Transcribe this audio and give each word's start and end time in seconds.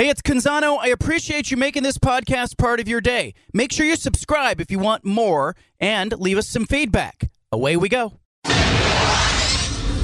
Hey, 0.00 0.08
it's 0.08 0.22
Canzano. 0.22 0.78
I 0.80 0.86
appreciate 0.86 1.50
you 1.50 1.58
making 1.58 1.82
this 1.82 1.98
podcast 1.98 2.56
part 2.56 2.80
of 2.80 2.88
your 2.88 3.02
day. 3.02 3.34
Make 3.52 3.70
sure 3.70 3.84
you 3.84 3.96
subscribe 3.96 4.58
if 4.58 4.70
you 4.70 4.78
want 4.78 5.04
more 5.04 5.54
and 5.78 6.18
leave 6.18 6.38
us 6.38 6.48
some 6.48 6.64
feedback. 6.64 7.30
Away 7.52 7.76
we 7.76 7.90
go. 7.90 8.14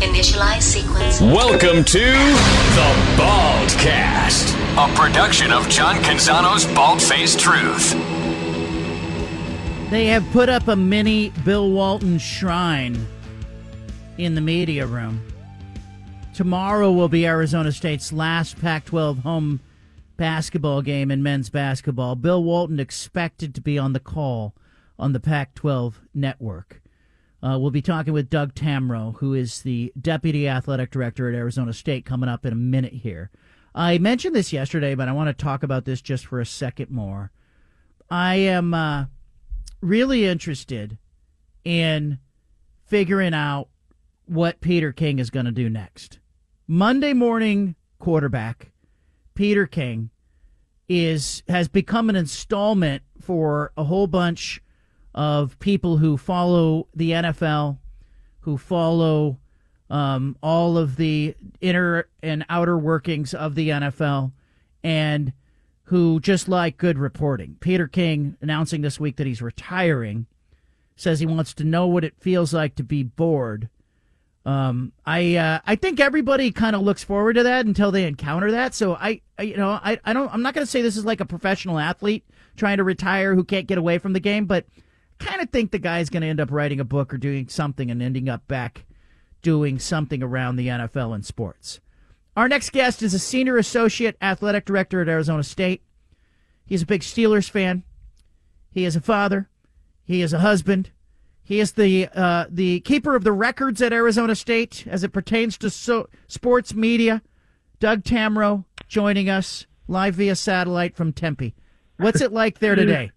Initialize 0.02 0.60
sequence. 0.60 1.22
Welcome 1.22 1.82
to 1.82 1.98
the 1.98 2.94
Baldcast, 3.16 4.52
a 4.76 4.94
production 4.94 5.50
of 5.50 5.66
John 5.70 5.96
Canzano's 6.02 6.66
Bald 6.74 7.00
Faced 7.00 7.40
Truth. 7.40 7.92
They 9.88 10.04
have 10.08 10.30
put 10.30 10.50
up 10.50 10.68
a 10.68 10.76
mini 10.76 11.30
Bill 11.42 11.70
Walton 11.70 12.18
shrine 12.18 13.06
in 14.18 14.34
the 14.34 14.42
media 14.42 14.84
room. 14.84 15.26
Tomorrow 16.34 16.92
will 16.92 17.08
be 17.08 17.26
Arizona 17.26 17.72
State's 17.72 18.12
last 18.12 18.60
Pac 18.60 18.84
12 18.84 19.20
home 19.20 19.60
basketball 20.16 20.82
game 20.82 21.10
in 21.10 21.22
men's 21.22 21.50
basketball. 21.50 22.14
Bill 22.14 22.42
Walton 22.42 22.80
expected 22.80 23.54
to 23.54 23.60
be 23.60 23.78
on 23.78 23.92
the 23.92 24.00
call 24.00 24.54
on 24.98 25.12
the 25.12 25.20
Pac 25.20 25.54
12 25.54 26.00
network. 26.14 26.82
Uh, 27.42 27.58
we'll 27.58 27.70
be 27.70 27.82
talking 27.82 28.12
with 28.12 28.30
Doug 28.30 28.54
Tammaro, 28.54 29.16
who 29.18 29.34
is 29.34 29.62
the 29.62 29.92
deputy 30.00 30.48
athletic 30.48 30.90
director 30.90 31.28
at 31.28 31.34
Arizona 31.34 31.72
State, 31.72 32.04
coming 32.04 32.28
up 32.28 32.46
in 32.46 32.52
a 32.52 32.56
minute 32.56 32.94
here. 32.94 33.30
I 33.74 33.98
mentioned 33.98 34.34
this 34.34 34.52
yesterday, 34.52 34.94
but 34.94 35.08
I 35.08 35.12
want 35.12 35.28
to 35.28 35.44
talk 35.44 35.62
about 35.62 35.84
this 35.84 36.00
just 36.00 36.26
for 36.26 36.40
a 36.40 36.46
second 36.46 36.90
more. 36.90 37.30
I 38.10 38.36
am 38.36 38.72
uh, 38.72 39.06
really 39.80 40.24
interested 40.24 40.98
in 41.62 42.18
figuring 42.86 43.34
out 43.34 43.68
what 44.24 44.60
Peter 44.60 44.92
King 44.92 45.18
is 45.18 45.30
going 45.30 45.46
to 45.46 45.52
do 45.52 45.68
next. 45.68 46.18
Monday 46.66 47.12
morning 47.12 47.76
quarterback 47.98 48.72
Peter 49.34 49.66
King 49.66 50.10
is 50.88 51.42
has 51.48 51.68
become 51.68 52.08
an 52.08 52.16
installment 52.16 53.02
for 53.20 53.72
a 53.76 53.84
whole 53.84 54.06
bunch 54.06 54.62
of 55.14 55.58
people 55.58 55.96
who 55.98 56.16
follow 56.16 56.86
the 56.94 57.10
NFL, 57.10 57.78
who 58.40 58.56
follow 58.58 59.38
um, 59.88 60.36
all 60.42 60.76
of 60.76 60.96
the 60.96 61.34
inner 61.60 62.08
and 62.22 62.44
outer 62.48 62.76
workings 62.76 63.34
of 63.34 63.54
the 63.54 63.70
NFL, 63.70 64.32
and 64.84 65.32
who 65.84 66.20
just 66.20 66.48
like 66.48 66.76
good 66.76 66.98
reporting. 66.98 67.56
Peter 67.60 67.86
King 67.86 68.36
announcing 68.40 68.82
this 68.82 69.00
week 69.00 69.16
that 69.16 69.26
he's 69.26 69.42
retiring 69.42 70.26
says 70.96 71.20
he 71.20 71.26
wants 71.26 71.54
to 71.54 71.64
know 71.64 71.86
what 71.86 72.04
it 72.04 72.14
feels 72.18 72.52
like 72.52 72.74
to 72.74 72.82
be 72.82 73.02
bored 73.02 73.68
um, 74.46 74.92
I 75.04 75.34
uh, 75.34 75.58
I 75.66 75.74
think 75.74 75.98
everybody 75.98 76.52
kind 76.52 76.76
of 76.76 76.82
looks 76.82 77.02
forward 77.02 77.34
to 77.34 77.42
that 77.42 77.66
until 77.66 77.90
they 77.90 78.04
encounter 78.04 78.52
that. 78.52 78.74
So 78.74 78.94
I, 78.94 79.20
I 79.36 79.42
you 79.42 79.56
know 79.56 79.70
I, 79.70 79.98
I 80.04 80.12
don't 80.12 80.32
I'm 80.32 80.40
not 80.40 80.54
going 80.54 80.64
to 80.64 80.70
say 80.70 80.82
this 80.82 80.96
is 80.96 81.04
like 81.04 81.20
a 81.20 81.26
professional 81.26 81.80
athlete 81.80 82.24
trying 82.56 82.76
to 82.76 82.84
retire 82.84 83.34
who 83.34 83.42
can't 83.42 83.66
get 83.66 83.76
away 83.76 83.98
from 83.98 84.12
the 84.12 84.20
game, 84.20 84.46
but 84.46 84.64
kind 85.18 85.42
of 85.42 85.50
think 85.50 85.72
the 85.72 85.80
guy's 85.80 86.10
going 86.10 86.20
to 86.20 86.28
end 86.28 86.40
up 86.40 86.52
writing 86.52 86.78
a 86.78 86.84
book 86.84 87.12
or 87.12 87.18
doing 87.18 87.48
something 87.48 87.90
and 87.90 88.00
ending 88.00 88.28
up 88.28 88.46
back 88.46 88.84
doing 89.42 89.80
something 89.80 90.22
around 90.22 90.56
the 90.56 90.68
NFL 90.68 91.14
and 91.14 91.26
sports. 91.26 91.80
Our 92.36 92.48
next 92.48 92.70
guest 92.70 93.02
is 93.02 93.14
a 93.14 93.18
senior 93.18 93.56
associate 93.56 94.16
athletic 94.22 94.64
director 94.64 95.00
at 95.00 95.08
Arizona 95.08 95.42
State. 95.42 95.82
He's 96.64 96.82
a 96.82 96.86
big 96.86 97.00
Steelers 97.00 97.50
fan. 97.50 97.82
He 98.70 98.84
is 98.84 98.94
a 98.94 99.00
father. 99.00 99.48
He 100.04 100.22
is 100.22 100.32
a 100.32 100.38
husband. 100.38 100.90
He 101.46 101.60
is 101.60 101.72
the 101.72 102.08
uh, 102.12 102.46
the 102.50 102.80
keeper 102.80 103.14
of 103.14 103.22
the 103.22 103.30
records 103.30 103.80
at 103.80 103.92
Arizona 103.92 104.34
State 104.34 104.84
as 104.88 105.04
it 105.04 105.12
pertains 105.12 105.56
to 105.58 105.70
so- 105.70 106.08
sports 106.26 106.74
media. 106.74 107.22
Doug 107.78 108.02
Tammaro 108.02 108.64
joining 108.88 109.30
us 109.30 109.64
live 109.86 110.16
via 110.16 110.34
satellite 110.34 110.96
from 110.96 111.12
Tempe. 111.12 111.54
What's 111.98 112.20
it 112.20 112.32
like 112.32 112.58
there 112.58 112.74
today? 112.74 113.12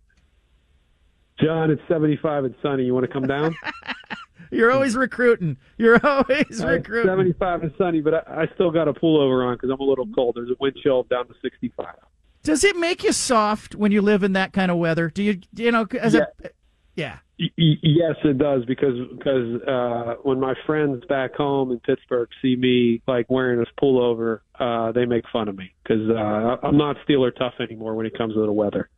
John, 1.42 1.72
it's 1.72 1.82
75 1.88 2.44
and 2.44 2.56
sunny. 2.62 2.84
You 2.84 2.94
want 2.94 3.08
to 3.08 3.12
come 3.12 3.26
down? 3.26 3.56
You're 4.52 4.72
always 4.72 4.96
recruiting. 4.96 5.58
You're 5.80 6.00
always 6.06 6.64
recruiting. 6.64 7.10
75 7.10 7.64
and 7.64 7.74
sunny, 7.80 8.02
but 8.02 8.14
I, 8.14 8.44
I 8.44 8.48
still 8.54 8.70
got 8.70 8.88
a 8.88 8.94
pullover 8.94 9.44
on 9.44 9.56
because 9.56 9.72
I'm 9.72 9.80
a 9.80 9.84
little 9.84 10.08
cold. 10.14 10.36
There's 10.36 10.52
a 10.52 10.56
wind 10.60 10.76
chill 10.84 11.02
down 11.04 11.28
to 11.30 11.34
65. 11.42 11.96
Does 12.44 12.64
it 12.64 12.76
make 12.78 13.04
you 13.04 13.12
soft 13.12 13.74
when 13.74 13.92
you 13.92 14.04
live 14.04 14.22
in 14.22 14.34
that 14.34 14.54
kind 14.54 14.70
of 14.70 14.78
weather? 14.78 15.10
Do 15.10 15.24
you, 15.24 15.40
you 15.56 15.72
know, 15.72 15.88
as 16.00 16.14
yeah. 16.14 16.26
a, 16.44 16.50
yeah. 17.00 17.18
Yes, 17.58 18.16
it 18.26 18.38
does 18.38 18.66
because 18.66 18.96
because 19.18 19.62
uh, 19.62 20.16
when 20.24 20.42
my 20.42 20.56
friends 20.66 21.06
back 21.08 21.36
home 21.36 21.72
in 21.72 21.80
Pittsburgh 21.80 22.28
see 22.42 22.58
me 22.58 23.02
like 23.08 23.30
wearing 23.30 23.60
this 23.60 23.70
pullover, 23.82 24.42
uh, 24.60 24.92
they 24.92 25.06
make 25.06 25.24
fun 25.32 25.48
of 25.48 25.58
me 25.58 25.74
because 25.82 26.10
uh, 26.10 26.58
I'm 26.62 26.78
not 26.78 26.98
Steeler 27.08 27.34
tough 27.34 27.54
anymore 27.62 27.96
when 27.96 28.06
it 28.06 28.18
comes 28.18 28.34
to 28.34 28.46
the 28.46 28.52
weather. 28.52 28.90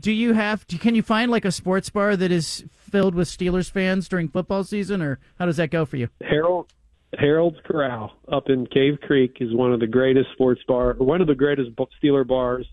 Do 0.00 0.10
you 0.10 0.32
have? 0.32 0.66
Do, 0.66 0.76
Can 0.76 0.96
you 0.96 1.02
find 1.02 1.30
like 1.30 1.44
a 1.44 1.52
sports 1.52 1.88
bar 1.88 2.16
that 2.16 2.32
is 2.32 2.64
filled 2.72 3.14
with 3.14 3.28
Steelers 3.28 3.70
fans 3.70 4.08
during 4.08 4.28
football 4.28 4.64
season, 4.64 5.00
or 5.00 5.20
how 5.38 5.46
does 5.46 5.58
that 5.58 5.70
go 5.70 5.84
for 5.84 5.96
you? 5.96 6.08
Harold 6.20 6.72
Harold's 7.16 7.58
Corral 7.64 8.12
up 8.26 8.48
in 8.48 8.66
Cave 8.66 8.98
Creek 9.02 9.36
is 9.38 9.54
one 9.54 9.72
of 9.72 9.78
the 9.78 9.86
greatest 9.86 10.32
sports 10.32 10.62
bar, 10.66 10.94
one 10.94 11.20
of 11.20 11.28
the 11.28 11.36
greatest 11.36 11.70
Steeler 12.02 12.26
bars. 12.26 12.66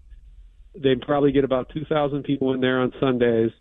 They 0.76 0.96
probably 0.96 1.32
get 1.32 1.44
about 1.44 1.70
two 1.72 1.86
thousand 1.86 2.24
people 2.24 2.54
in 2.54 2.62
there 2.62 2.80
on 2.80 2.92
Sundays 3.00 3.52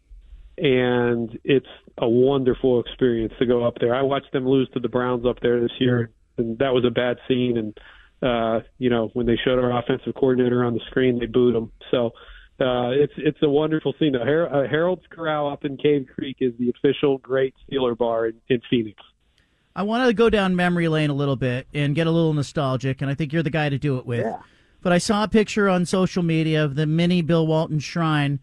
and 0.60 1.38
it's 1.42 1.66
a 1.98 2.08
wonderful 2.08 2.80
experience 2.80 3.32
to 3.38 3.46
go 3.46 3.64
up 3.64 3.78
there. 3.80 3.94
I 3.94 4.02
watched 4.02 4.32
them 4.32 4.46
lose 4.46 4.68
to 4.74 4.80
the 4.80 4.88
Browns 4.88 5.24
up 5.26 5.40
there 5.40 5.60
this 5.60 5.72
year, 5.78 6.10
and 6.36 6.58
that 6.58 6.74
was 6.74 6.84
a 6.84 6.90
bad 6.90 7.16
scene. 7.26 7.56
And 7.56 7.78
uh, 8.22 8.60
you 8.78 8.90
know, 8.90 9.10
when 9.14 9.26
they 9.26 9.38
showed 9.42 9.58
our 9.58 9.78
offensive 9.78 10.14
coordinator 10.14 10.62
on 10.64 10.74
the 10.74 10.80
screen, 10.88 11.18
they 11.18 11.26
booed 11.26 11.56
him. 11.56 11.72
So 11.90 12.06
uh, 12.60 12.90
it's 12.90 13.14
it's 13.16 13.38
a 13.42 13.48
wonderful 13.48 13.94
scene. 13.98 14.14
Uh, 14.14 14.24
Her- 14.24 14.54
uh, 14.54 14.68
Harold's 14.68 15.06
Corral 15.08 15.50
up 15.50 15.64
in 15.64 15.78
Cave 15.78 16.06
Creek 16.14 16.36
is 16.40 16.52
the 16.58 16.70
official 16.70 17.16
Great 17.18 17.54
Steeler 17.66 17.96
Bar 17.96 18.26
in, 18.26 18.34
in 18.48 18.60
Phoenix. 18.68 19.02
I 19.74 19.82
want 19.84 20.06
to 20.06 20.12
go 20.12 20.28
down 20.28 20.56
memory 20.56 20.88
lane 20.88 21.10
a 21.10 21.14
little 21.14 21.36
bit 21.36 21.66
and 21.72 21.94
get 21.94 22.06
a 22.06 22.10
little 22.10 22.34
nostalgic, 22.34 23.00
and 23.00 23.10
I 23.10 23.14
think 23.14 23.32
you're 23.32 23.42
the 23.42 23.50
guy 23.50 23.70
to 23.70 23.78
do 23.78 23.96
it 23.96 24.04
with. 24.04 24.26
Yeah. 24.26 24.38
But 24.82 24.92
I 24.92 24.98
saw 24.98 25.24
a 25.24 25.28
picture 25.28 25.68
on 25.68 25.86
social 25.86 26.22
media 26.22 26.64
of 26.64 26.74
the 26.74 26.86
mini 26.86 27.22
Bill 27.22 27.46
Walton 27.46 27.78
shrine 27.78 28.40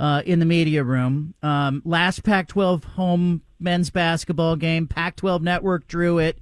uh, 0.00 0.22
in 0.24 0.38
the 0.38 0.46
media 0.46 0.84
room. 0.84 1.34
Um, 1.42 1.82
last 1.84 2.22
Pac 2.24 2.48
12 2.48 2.84
home 2.84 3.42
men's 3.60 3.90
basketball 3.90 4.56
game, 4.56 4.86
Pac 4.86 5.16
12 5.16 5.42
network 5.42 5.88
drew 5.88 6.18
it. 6.18 6.38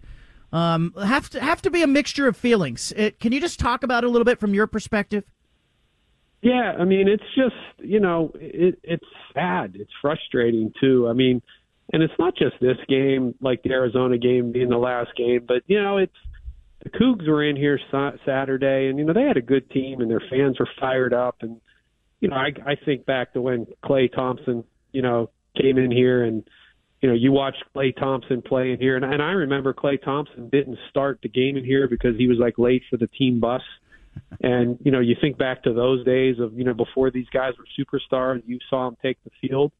Um, 0.52 0.94
have 1.02 1.28
to 1.30 1.40
have 1.40 1.60
to 1.62 1.70
be 1.70 1.82
a 1.82 1.86
mixture 1.86 2.28
of 2.28 2.36
feelings. 2.36 2.92
It, 2.96 3.18
can 3.18 3.32
you 3.32 3.40
just 3.40 3.58
talk 3.58 3.82
about 3.82 4.04
it 4.04 4.06
a 4.06 4.10
little 4.10 4.24
bit 4.24 4.38
from 4.38 4.54
your 4.54 4.66
perspective? 4.66 5.24
Yeah, 6.40 6.74
I 6.78 6.84
mean, 6.84 7.08
it's 7.08 7.24
just 7.34 7.56
you 7.78 8.00
know, 8.00 8.32
it, 8.36 8.78
it's 8.82 9.06
sad. 9.34 9.72
It's 9.74 9.90
frustrating 10.00 10.72
too. 10.80 11.08
I 11.08 11.14
mean, 11.14 11.42
and 11.92 12.02
it's 12.02 12.14
not 12.18 12.36
just 12.36 12.54
this 12.60 12.78
game, 12.88 13.34
like 13.40 13.62
the 13.62 13.72
Arizona 13.72 14.18
game 14.18 14.52
being 14.52 14.68
the 14.68 14.78
last 14.78 15.10
game, 15.16 15.44
but 15.46 15.62
you 15.66 15.82
know, 15.82 15.98
it's 15.98 16.16
the 16.84 16.90
Cougs 16.90 17.26
were 17.26 17.42
in 17.42 17.56
here 17.56 17.80
Saturday, 18.24 18.88
and 18.88 18.98
you 18.98 19.04
know 19.04 19.12
they 19.12 19.24
had 19.24 19.36
a 19.36 19.42
good 19.42 19.68
team, 19.70 20.00
and 20.00 20.10
their 20.10 20.22
fans 20.30 20.58
were 20.60 20.68
fired 20.78 21.12
up, 21.12 21.36
and 21.40 21.60
you 22.20 22.28
know, 22.28 22.36
I, 22.36 22.52
I 22.64 22.76
think 22.84 23.06
back 23.06 23.32
to 23.34 23.40
when 23.40 23.66
Klay 23.84 24.12
Thompson, 24.12 24.64
you 24.92 25.02
know, 25.02 25.30
came 25.60 25.78
in 25.78 25.90
here 25.90 26.24
and, 26.24 26.48
you 27.00 27.08
know, 27.08 27.14
you 27.14 27.32
watched 27.32 27.62
Klay 27.74 27.96
Thompson 27.96 28.42
play 28.42 28.72
in 28.72 28.78
here. 28.78 28.96
And, 28.96 29.04
and 29.04 29.22
I 29.22 29.32
remember 29.32 29.74
Klay 29.74 30.02
Thompson 30.02 30.48
didn't 30.48 30.78
start 30.88 31.20
the 31.22 31.28
game 31.28 31.56
in 31.56 31.64
here 31.64 31.88
because 31.88 32.16
he 32.16 32.26
was 32.26 32.38
like 32.38 32.58
late 32.58 32.82
for 32.90 32.96
the 32.96 33.06
team 33.06 33.40
bus. 33.40 33.62
And, 34.40 34.78
you 34.82 34.90
know, 34.90 35.00
you 35.00 35.14
think 35.20 35.36
back 35.36 35.64
to 35.64 35.74
those 35.74 36.04
days 36.04 36.38
of, 36.38 36.54
you 36.54 36.64
know, 36.64 36.72
before 36.72 37.10
these 37.10 37.28
guys 37.32 37.52
were 37.58 37.66
superstars, 37.78 38.42
you 38.46 38.58
saw 38.70 38.86
them 38.86 38.96
take 39.02 39.18
the 39.24 39.30
field. 39.40 39.72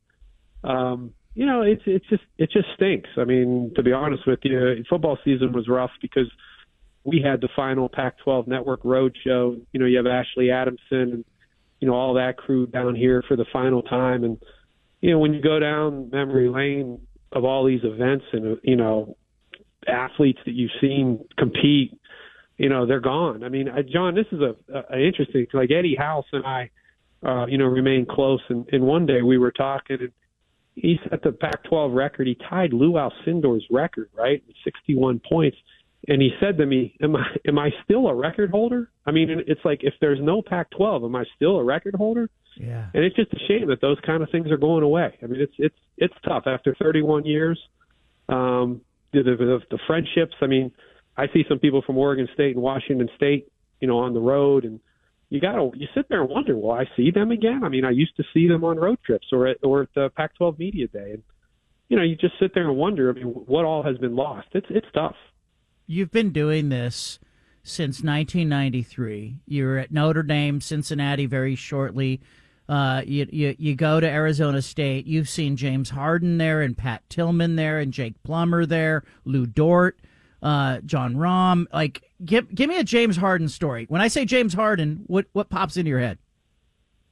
Um, 0.63 1.15
you 1.35 1.45
know, 1.45 1.61
it's 1.63 1.83
it's 1.85 2.07
just 2.09 2.23
it 2.39 2.51
just 2.51 2.67
stinks. 2.75 3.11
I 3.19 3.25
mean, 3.25 3.73
to 3.77 3.83
be 3.83 3.93
honest 3.93 4.27
with 4.27 4.41
you, 4.43 4.83
football 4.89 5.19
season 5.23 5.53
was 5.53 5.69
rough 5.69 5.91
because 6.01 6.31
we 7.05 7.21
had 7.23 7.41
the 7.43 7.49
final 7.55 7.91
Pac-12 7.91 8.49
Network 8.49 8.81
road 8.85 9.17
show. 9.23 9.57
You 9.73 9.81
know, 9.81 9.87
you 9.87 9.99
have 9.99 10.07
Ashley 10.07 10.51
Adamson 10.51 11.13
and 11.13 11.25
you 11.81 11.89
know, 11.89 11.95
all 11.95 12.15
that 12.15 12.37
crew 12.37 12.67
down 12.67 12.95
here 12.95 13.23
for 13.27 13.37
the 13.37 13.47
final 13.53 13.83
time. 13.83 14.25
And, 14.25 14.39
you 15.01 15.11
know, 15.11 15.19
when 15.19 15.35
you 15.35 15.43
go 15.43 15.59
down 15.59 16.11
memory 16.11 16.49
lane 16.49 17.01
of 17.33 17.45
all 17.45 17.67
these 17.67 17.83
events 17.85 18.25
and, 18.33 18.59
you 18.63 18.77
know, 18.77 19.17
athletes 19.87 20.41
that 20.47 20.53
you've 20.53 20.71
seen 20.81 21.25
compete, 21.39 21.99
you 22.57 22.69
know, 22.69 22.87
they're 22.87 23.01
gone. 23.01 23.45
I 23.45 23.49
mean, 23.49 23.69
John, 23.93 24.15
this 24.15 24.27
is 24.33 24.41
a, 24.41 24.55
a 24.91 24.99
interesting, 24.99 25.47
like 25.53 25.71
Eddie 25.71 25.97
House 25.97 26.25
and 26.33 26.47
I, 26.47 26.71
uh, 27.25 27.47
you 27.47 27.59
know, 27.59 27.67
remain 27.67 28.07
close. 28.09 28.41
And, 28.49 28.67
and 28.73 28.85
one 28.85 29.07
day 29.07 29.23
we 29.23 29.37
were 29.37 29.53
talking 29.53 29.99
and 30.01 30.13
he 30.75 30.99
set 31.09 31.23
the 31.23 31.33
Pac 31.33 31.65
12 31.65 31.93
record. 31.93 32.27
He 32.27 32.37
tied 32.49 32.73
Lew 32.73 32.99
Alcindor's 32.99 33.67
record, 33.71 34.11
right? 34.15 34.43
61 34.65 35.21
points 35.27 35.57
and 36.09 36.23
he 36.23 36.31
said 36.41 36.59
to 36.59 36.67
me, 36.67 36.97
"Am 37.03 37.17
I 37.17 37.27
am 37.47 37.59
I 37.59 37.71
still 37.85 38.09
a 38.09 38.15
record 38.15 38.51
holder? 38.51 38.91
I 39.07 39.11
mean, 39.11 39.29
it's 39.47 39.65
like 39.65 39.81
if 39.83 39.95
there's 40.01 40.21
no 40.21 40.43
Pac-12, 40.43 41.05
am 41.05 41.17
I 41.17 41.25
still 41.37 41.59
a 41.59 41.65
record 41.65 41.95
holder?" 41.95 42.31
Yeah. 42.57 42.87
And 42.95 43.05
it's 43.05 43.17
just 43.17 43.33
a 43.33 43.39
shame 43.47 43.69
that 43.69 43.81
those 43.81 43.99
kind 44.07 44.23
of 44.23 44.31
things 44.31 44.51
are 44.51 44.57
going 44.57 44.83
away. 44.83 45.19
I 45.23 45.27
mean, 45.27 45.41
it's 45.41 45.55
it's 45.59 45.77
it's 45.99 46.15
tough 46.25 46.45
after 46.47 46.75
31 46.81 47.25
years. 47.25 47.61
Um, 48.29 48.81
the, 49.13 49.23
the 49.23 49.61
the 49.71 49.79
friendships. 49.87 50.35
I 50.41 50.47
mean, 50.47 50.73
I 51.17 51.27
see 51.33 51.45
some 51.49 51.59
people 51.59 51.83
from 51.83 51.99
Oregon 51.99 52.29
State 52.35 52.55
and 52.55 52.63
Washington 52.63 53.09
State, 53.17 53.49
you 53.81 53.89
know, 53.89 53.99
on 53.99 54.15
the 54.15 54.21
road, 54.21 54.65
and 54.65 54.81
you 55.29 55.41
gotta 55.41 55.71
you 55.75 55.87
sit 55.95 56.09
there 56.09 56.21
and 56.21 56.31
wonder, 56.31 56.57
will 56.57 56.73
I 56.73 56.85
see 56.97 57.11
them 57.11 57.31
again? 57.31 57.63
I 57.65 57.69
mean, 57.69 57.85
I 57.85 57.91
used 57.91 58.17
to 58.17 58.25
see 58.33 58.49
them 58.49 58.65
on 58.65 58.79
road 58.79 58.99
trips 59.05 59.29
or 59.33 59.47
at 59.47 59.59
or 59.63 59.83
at 59.83 59.89
the 59.95 60.11
Pac-12 60.17 60.59
media 60.59 60.89
day, 60.89 61.13
and 61.13 61.23
you 61.89 61.97
know, 61.97 62.03
you 62.03 62.17
just 62.17 62.35
sit 62.41 62.53
there 62.55 62.69
and 62.69 62.77
wonder. 62.77 63.11
I 63.11 63.13
mean, 63.13 63.27
what 63.27 63.65
all 63.65 63.83
has 63.83 63.97
been 63.99 64.17
lost? 64.17 64.49
It's 64.53 64.67
it's 64.71 64.87
tough. 64.95 65.17
You've 65.87 66.11
been 66.11 66.31
doing 66.31 66.69
this 66.69 67.19
since 67.63 68.03
1993. 68.03 69.37
You 69.47 69.65
were 69.65 69.79
at 69.79 69.93
Notre 69.93 70.23
Dame, 70.23 70.61
Cincinnati, 70.61 71.27
very 71.27 71.55
shortly. 71.55 72.21
Uh, 72.69 73.03
you, 73.07 73.27
you 73.31 73.55
you 73.59 73.75
go 73.77 74.01
to 74.01 74.09
Arizona 74.09 74.61
State. 74.61 75.07
You've 75.07 75.29
seen 75.29 75.57
James 75.57 75.91
Harden 75.91 76.39
there, 76.39 76.63
and 76.63 76.77
Pat 76.77 77.09
Tillman 77.09 77.55
there, 77.55 77.79
and 77.79 77.93
Jake 77.93 78.21
Plummer 78.25 78.67
there, 78.67 79.05
Lu 79.25 79.47
Dort, 79.47 80.01
uh, 80.43 80.79
Jon 80.85 81.15
Rahm. 81.15 81.67
Like, 81.73 82.03
give 82.25 82.53
give 82.53 82.69
me 82.69 82.79
a 82.79 82.85
James 82.85 83.17
Harden 83.17 83.49
story. 83.49 83.87
When 83.89 84.01
I 84.01 84.09
say 84.09 84.25
James 84.25 84.55
Harden, 84.55 85.05
what 85.07 85.27
what 85.33 85.49
pops 85.49 85.77
into 85.77 85.91
your 85.91 86.01
head? 86.01 86.19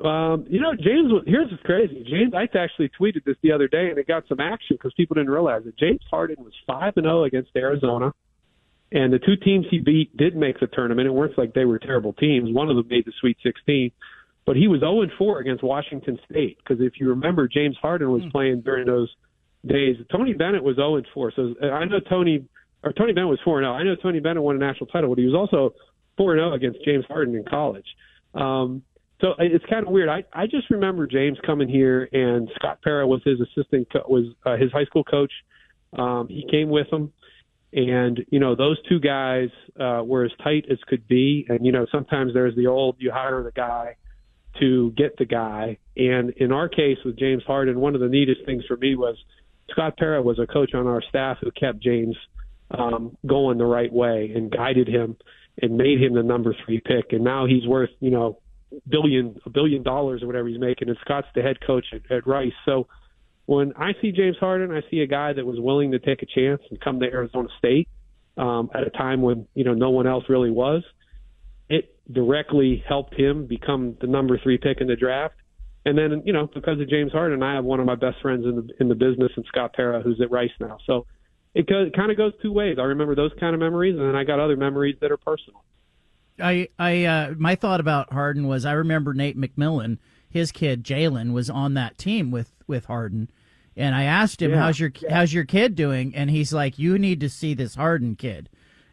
Um, 0.00 0.44
you 0.50 0.60
know, 0.60 0.74
James. 0.74 1.12
Here's 1.24 1.50
what's 1.52 1.62
crazy. 1.62 2.04
James, 2.10 2.34
I 2.34 2.48
actually 2.58 2.90
tweeted 3.00 3.24
this 3.24 3.36
the 3.42 3.52
other 3.52 3.68
day, 3.68 3.90
and 3.90 3.98
it 3.98 4.08
got 4.08 4.24
some 4.28 4.40
action 4.40 4.76
because 4.76 4.92
people 4.94 5.14
didn't 5.14 5.30
realize 5.30 5.62
it. 5.66 5.76
James 5.78 6.00
Harden 6.10 6.42
was 6.42 6.52
five 6.66 6.94
and 6.96 7.04
zero 7.04 7.24
against 7.24 7.50
Arizona, 7.54 8.12
and 8.94 9.12
the 9.12 9.18
two 9.18 9.36
teams 9.36 9.66
he 9.70 9.80
beat 9.80 10.16
did 10.16 10.36
make 10.36 10.60
the 10.60 10.68
tournament. 10.68 11.08
It 11.08 11.10
weren't 11.10 11.36
like 11.36 11.52
they 11.52 11.64
were 11.64 11.80
terrible 11.80 12.12
teams. 12.12 12.50
One 12.50 12.70
of 12.70 12.76
them 12.76 12.86
made 12.88 13.04
the 13.04 13.12
Sweet 13.20 13.36
16, 13.42 13.90
but 14.46 14.54
he 14.54 14.68
was 14.68 14.80
0 14.80 15.02
and 15.02 15.10
4 15.18 15.40
against 15.40 15.64
Washington 15.64 16.18
State 16.30 16.58
because 16.58 16.80
if 16.80 17.00
you 17.00 17.08
remember, 17.08 17.48
James 17.48 17.76
Harden 17.82 18.10
was 18.12 18.22
mm. 18.22 18.30
playing 18.30 18.60
during 18.60 18.86
those 18.86 19.10
days. 19.66 19.96
Tony 20.12 20.32
Bennett 20.32 20.62
was 20.62 20.76
0 20.76 20.96
and 20.96 21.06
4. 21.12 21.32
So 21.34 21.54
I 21.60 21.84
know 21.86 21.98
Tony 22.08 22.46
or 22.84 22.92
Tony 22.92 23.12
Bennett 23.12 23.30
was 23.30 23.40
4 23.44 23.62
0. 23.62 23.72
I 23.72 23.82
know 23.82 23.96
Tony 23.96 24.20
Bennett 24.20 24.44
won 24.44 24.54
a 24.54 24.60
national 24.60 24.86
title, 24.86 25.10
but 25.10 25.18
he 25.18 25.24
was 25.24 25.34
also 25.34 25.74
4 26.16 26.36
0 26.36 26.52
against 26.52 26.78
James 26.84 27.04
Harden 27.08 27.34
in 27.34 27.44
college. 27.44 27.86
Um, 28.32 28.82
so 29.20 29.34
it's 29.38 29.64
kind 29.66 29.84
of 29.84 29.92
weird. 29.92 30.08
I 30.08 30.24
I 30.32 30.46
just 30.46 30.70
remember 30.70 31.08
James 31.08 31.38
coming 31.44 31.68
here, 31.68 32.08
and 32.12 32.48
Scott 32.56 32.78
Pera 32.82 33.06
was 33.06 33.22
his 33.24 33.40
assistant, 33.40 33.88
co- 33.92 34.04
was 34.06 34.26
uh, 34.46 34.56
his 34.56 34.70
high 34.70 34.84
school 34.84 35.02
coach. 35.02 35.32
Um, 35.98 36.28
he 36.28 36.46
came 36.50 36.68
with 36.68 36.92
him, 36.92 37.12
and 37.74 38.24
you 38.30 38.38
know 38.38 38.54
those 38.54 38.78
two 38.88 39.00
guys 39.00 39.48
uh, 39.78 40.02
were 40.04 40.24
as 40.24 40.30
tight 40.42 40.66
as 40.70 40.78
could 40.86 41.06
be. 41.08 41.46
And 41.48 41.66
you 41.66 41.72
know 41.72 41.86
sometimes 41.90 42.32
there's 42.32 42.54
the 42.56 42.68
old 42.68 42.96
you 42.98 43.10
hire 43.10 43.42
the 43.42 43.52
guy 43.52 43.96
to 44.60 44.92
get 44.96 45.18
the 45.18 45.24
guy. 45.24 45.78
And 45.96 46.30
in 46.30 46.52
our 46.52 46.68
case 46.68 46.98
with 47.04 47.18
James 47.18 47.42
Harden, 47.46 47.80
one 47.80 47.94
of 47.94 48.00
the 48.00 48.08
neatest 48.08 48.44
things 48.46 48.64
for 48.66 48.76
me 48.76 48.94
was 48.94 49.16
Scott 49.70 49.96
Pera 49.96 50.22
was 50.22 50.38
a 50.38 50.46
coach 50.46 50.74
on 50.74 50.86
our 50.86 51.02
staff 51.08 51.38
who 51.40 51.50
kept 51.50 51.82
James 51.82 52.16
um, 52.70 53.16
going 53.26 53.58
the 53.58 53.66
right 53.66 53.92
way 53.92 54.32
and 54.34 54.50
guided 54.50 54.88
him 54.88 55.16
and 55.60 55.76
made 55.76 56.00
him 56.00 56.14
the 56.14 56.22
number 56.22 56.54
three 56.64 56.80
pick. 56.80 57.12
And 57.12 57.24
now 57.24 57.46
he's 57.46 57.66
worth, 57.66 57.90
you 58.00 58.10
know, 58.10 58.38
billion 58.88 59.40
a 59.46 59.50
billion 59.50 59.82
dollars 59.82 60.22
or 60.22 60.26
whatever 60.26 60.48
he's 60.48 60.60
making, 60.60 60.88
and 60.88 60.98
Scott's 61.00 61.28
the 61.34 61.42
head 61.42 61.58
coach 61.64 61.86
at, 61.92 62.10
at 62.10 62.26
Rice. 62.26 62.52
So 62.64 62.86
when 63.46 63.72
I 63.76 63.92
see 64.00 64.12
James 64.12 64.36
Harden, 64.38 64.70
I 64.70 64.80
see 64.90 65.00
a 65.00 65.06
guy 65.06 65.32
that 65.32 65.44
was 65.44 65.58
willing 65.60 65.92
to 65.92 65.98
take 65.98 66.22
a 66.22 66.26
chance 66.26 66.62
and 66.70 66.80
come 66.80 67.00
to 67.00 67.06
Arizona 67.06 67.48
State 67.58 67.88
um, 68.36 68.70
at 68.74 68.86
a 68.86 68.90
time 68.90 69.22
when 69.22 69.46
you 69.54 69.64
know 69.64 69.74
no 69.74 69.90
one 69.90 70.06
else 70.06 70.24
really 70.28 70.50
was. 70.50 70.82
It 71.68 71.94
directly 72.10 72.82
helped 72.86 73.14
him 73.14 73.46
become 73.46 73.96
the 74.00 74.06
number 74.06 74.38
three 74.38 74.58
pick 74.58 74.80
in 74.80 74.86
the 74.86 74.96
draft. 74.96 75.34
And 75.86 75.98
then, 75.98 76.22
you 76.24 76.32
know, 76.32 76.46
because 76.46 76.80
of 76.80 76.88
James 76.88 77.12
Harden, 77.12 77.42
I 77.42 77.54
have 77.54 77.64
one 77.64 77.78
of 77.78 77.84
my 77.84 77.94
best 77.94 78.16
friends 78.22 78.46
in 78.46 78.56
the 78.56 78.68
in 78.80 78.88
the 78.88 78.94
business, 78.94 79.32
and 79.36 79.44
Scott 79.46 79.74
Pera, 79.74 80.00
who's 80.00 80.20
at 80.20 80.30
Rice 80.30 80.50
now. 80.58 80.78
So 80.86 81.06
it, 81.54 81.66
it 81.68 81.94
kind 81.94 82.10
of 82.10 82.16
goes 82.16 82.32
two 82.42 82.52
ways. 82.52 82.76
I 82.78 82.84
remember 82.84 83.14
those 83.14 83.32
kind 83.38 83.54
of 83.54 83.60
memories, 83.60 83.96
and 83.98 84.08
then 84.08 84.16
I 84.16 84.24
got 84.24 84.40
other 84.40 84.56
memories 84.56 84.96
that 85.00 85.12
are 85.12 85.18
personal. 85.18 85.62
I, 86.40 86.68
I, 86.78 87.04
uh, 87.04 87.34
my 87.36 87.54
thought 87.54 87.78
about 87.78 88.12
Harden 88.12 88.48
was 88.48 88.64
I 88.64 88.72
remember 88.72 89.14
Nate 89.14 89.38
McMillan, 89.38 89.98
his 90.28 90.50
kid 90.50 90.82
Jalen 90.82 91.32
was 91.32 91.48
on 91.48 91.74
that 91.74 91.96
team 91.96 92.32
with 92.32 92.53
with 92.66 92.86
Harden, 92.86 93.30
and 93.76 93.94
I 93.94 94.04
asked 94.04 94.40
him, 94.40 94.52
yeah. 94.52 94.60
"How's 94.60 94.78
your 94.78 94.92
how's 95.10 95.32
your 95.32 95.44
kid 95.44 95.74
doing?" 95.74 96.14
And 96.14 96.30
he's 96.30 96.52
like, 96.52 96.78
"You 96.78 96.98
need 96.98 97.20
to 97.20 97.28
see 97.28 97.54
this 97.54 97.74
Harden 97.74 98.16
kid, 98.16 98.48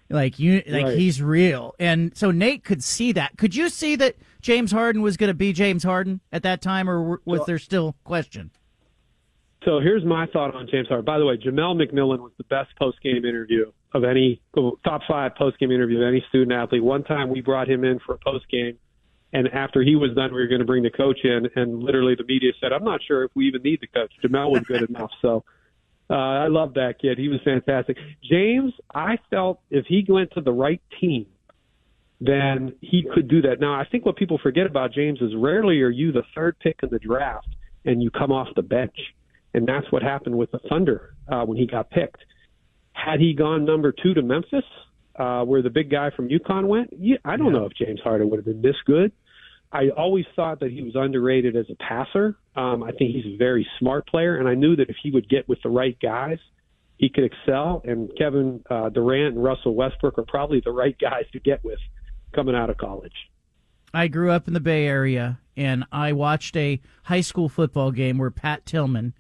like 0.09 0.39
you, 0.39 0.63
like 0.68 0.85
right. 0.85 0.97
he's 0.97 1.21
real." 1.21 1.75
And 1.79 2.15
so 2.15 2.31
Nate 2.31 2.63
could 2.63 2.83
see 2.83 3.12
that. 3.13 3.38
Could 3.38 3.56
you 3.56 3.69
see 3.69 3.95
that 3.97 4.15
James 4.41 4.71
Harden 4.71 5.01
was 5.01 5.18
going 5.18 5.29
to 5.29 5.35
be 5.35 5.53
James 5.53 5.83
Harden 5.83 6.21
at 6.31 6.44
that 6.44 6.62
time, 6.62 6.89
or 6.89 7.03
was 7.03 7.21
well, 7.25 7.45
there 7.45 7.59
still 7.59 7.95
question? 8.03 8.51
So 9.63 9.79
here's 9.79 10.03
my 10.03 10.25
thought 10.25 10.56
on 10.56 10.68
James 10.71 10.88
Harden. 10.88 11.06
By 11.06 11.19
the 11.19 11.25
way, 11.25 11.38
Jamelle 11.38 11.79
McMillan 11.79 12.19
was 12.19 12.31
the 12.38 12.44
best 12.45 12.71
post 12.79 13.01
game 13.03 13.25
interview 13.25 13.71
of 13.94 14.03
any 14.03 14.41
top 14.83 15.01
five 15.07 15.35
post 15.35 15.59
game 15.59 15.71
interview 15.71 16.01
of 16.01 16.07
any 16.07 16.23
student 16.29 16.51
athlete. 16.51 16.83
One 16.83 17.03
time 17.03 17.29
we 17.29 17.41
brought 17.41 17.69
him 17.69 17.83
in 17.83 18.00
for 18.00 18.15
a 18.15 18.18
post 18.18 18.50
game, 18.50 18.77
and 19.33 19.48
after 19.50 19.81
he 19.81 19.95
was 19.95 20.12
done, 20.16 20.33
we 20.33 20.42
were 20.42 20.48
going 20.48 20.60
to 20.60 20.66
bring 20.66 20.83
the 20.83 20.89
coach 20.89 21.19
in, 21.24 21.48
and 21.56 21.81
literally 21.81 22.16
the 22.16 22.25
media 22.25 22.51
said, 22.60 22.74
"I'm 22.74 22.83
not 22.83 23.01
sure 23.07 23.24
if 23.24 23.31
we 23.36 23.48
even 23.48 23.62
need 23.63 23.81
the 23.81 23.88
coach." 23.88 24.12
Jamelle 24.24 24.51
was 24.51 24.63
good 24.63 24.89
enough, 24.89 25.12
so. 25.22 25.44
Uh, 26.10 26.44
I 26.44 26.48
love 26.48 26.74
that 26.74 27.00
kid. 27.00 27.18
He 27.18 27.30
was 27.30 27.39
fantastic. 27.45 27.95
James, 28.22 28.74
I 28.94 29.18
felt 29.30 29.62
if 29.69 29.86
he 29.86 30.06
went 30.10 30.31
to 30.31 30.42
the 30.42 30.51
right 30.51 30.81
team, 31.00 31.25
then 32.19 32.75
he 32.81 33.04
could 33.13 33.28
do 33.28 33.42
that. 33.42 33.62
Now, 33.62 33.74
I 33.74 33.86
think 33.86 34.06
what 34.06 34.18
people 34.18 34.38
forget 34.38 34.68
about 34.68 34.94
James 34.94 35.22
is 35.22 35.31
rarely 35.36 35.81
are 35.81 35.89
you 35.89 36.12
the 36.12 36.24
third 36.36 36.60
pick 36.60 36.80
in 36.83 36.89
the 36.89 37.00
draft 37.00 37.48
and 37.83 38.01
you 38.01 38.12
come 38.12 38.31
off 38.31 38.48
the 38.56 38.62
bench. 38.62 38.95
And 39.54 39.68
that's 39.68 39.92
what 39.92 40.04
happened 40.04 40.38
with 40.38 40.51
the 40.51 40.60
Thunder 40.69 41.16
uh, 41.28 41.44
when 41.45 41.57
he 41.57 41.66
got 41.66 41.89
picked. 41.89 42.24
Had 42.94 43.19
he 43.19 43.33
gone 43.33 43.66
number 43.66 43.92
two 43.92 44.13
to 44.13 44.22
Memphis, 44.22 44.63
uh, 45.21 45.44
where 45.45 45.62
the 45.62 45.69
big 45.69 45.91
guy 45.91 46.09
from 46.15 46.29
UConn 46.29 46.65
went, 46.65 46.89
yeah, 46.97 47.18
I 47.23 47.38
don't 47.38 47.53
yeah. 47.53 47.59
know 47.59 47.65
if 47.65 47.73
James 47.73 48.00
Harden 48.03 48.29
would 48.31 48.38
have 48.38 48.45
been 48.45 48.63
this 48.63 48.75
good. 48.85 49.12
I 49.71 49.89
always 49.89 50.25
thought 50.35 50.59
that 50.62 50.71
he 50.71 50.81
was 50.81 50.95
underrated 50.95 51.56
as 51.56 51.65
a 51.69 51.75
passer. 51.75 52.35
Um, 52.56 52.81
I 52.81 52.91
think 52.91 53.15
he's 53.15 53.35
a 53.35 53.38
very 53.38 53.68
smart 53.79 54.07
player, 54.07 54.38
and 54.38 54.50
I 54.50 54.56
knew 54.56 54.75
that 54.75 54.89
if 54.89 54.95
he 55.01 55.12
would 55.12 55.29
get 55.29 55.47
with 55.47 55.59
the 55.62 55.69
right 55.69 55.95
guys, 56.01 56.39
he 56.97 57.07
could 57.07 57.23
excel. 57.23 57.83
And 57.85 58.09
Kevin 58.18 58.63
uh, 58.69 58.89
Durant 58.89 59.35
and 59.35 59.44
Russell 59.44 59.75
Westbrook 59.75 60.18
are 60.18 60.25
probably 60.27 60.59
the 60.65 60.71
right 60.71 60.97
guys 61.00 61.25
to 61.33 61.39
get 61.39 61.63
with 61.63 61.79
coming 62.33 62.56
out 62.56 62.71
of 62.71 62.77
college. 62.77 63.13
I 63.94 64.07
grew 64.07 64.31
up 64.31 64.47
in 64.47 64.56
the 64.56 64.59
Bay 64.59 64.88
Area, 64.88 65.39
and 65.56 65.85
I 65.91 66.13
watched 66.13 66.57
a 66.57 66.81
high 67.03 67.21
school 67.21 67.47
football 67.47 67.91
game 67.91 68.18
where 68.18 68.31
Pat 68.31 68.65
Tillman 68.65 69.13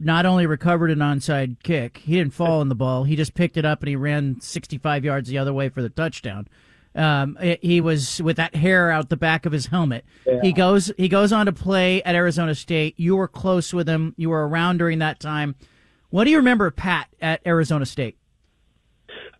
not 0.00 0.24
only 0.24 0.46
recovered 0.46 0.90
an 0.90 0.98
onside 0.98 1.62
kick, 1.62 1.98
he 1.98 2.14
didn't 2.14 2.32
fall 2.32 2.60
on 2.60 2.70
the 2.70 2.74
ball. 2.74 3.04
He 3.04 3.14
just 3.16 3.34
picked 3.34 3.56
it 3.56 3.64
up 3.64 3.80
and 3.80 3.88
he 3.88 3.96
ran 3.96 4.40
65 4.40 5.04
yards 5.04 5.28
the 5.28 5.38
other 5.38 5.52
way 5.52 5.68
for 5.68 5.82
the 5.82 5.90
touchdown. 5.90 6.48
Um, 6.94 7.38
he 7.62 7.80
was 7.80 8.20
with 8.20 8.36
that 8.38 8.56
hair 8.56 8.90
out 8.90 9.10
the 9.10 9.16
back 9.16 9.46
of 9.46 9.52
his 9.52 9.66
helmet. 9.66 10.04
Yeah. 10.26 10.40
He 10.42 10.52
goes 10.52 10.90
he 10.96 11.08
goes 11.08 11.32
on 11.32 11.46
to 11.46 11.52
play 11.52 12.02
at 12.02 12.16
Arizona 12.16 12.54
State. 12.54 12.98
You 12.98 13.14
were 13.14 13.28
close 13.28 13.72
with 13.72 13.88
him. 13.88 14.14
You 14.16 14.30
were 14.30 14.48
around 14.48 14.78
during 14.78 14.98
that 14.98 15.20
time. 15.20 15.54
What 16.08 16.24
do 16.24 16.30
you 16.30 16.38
remember, 16.38 16.68
Pat, 16.72 17.06
at 17.20 17.40
Arizona 17.46 17.86
State? 17.86 18.16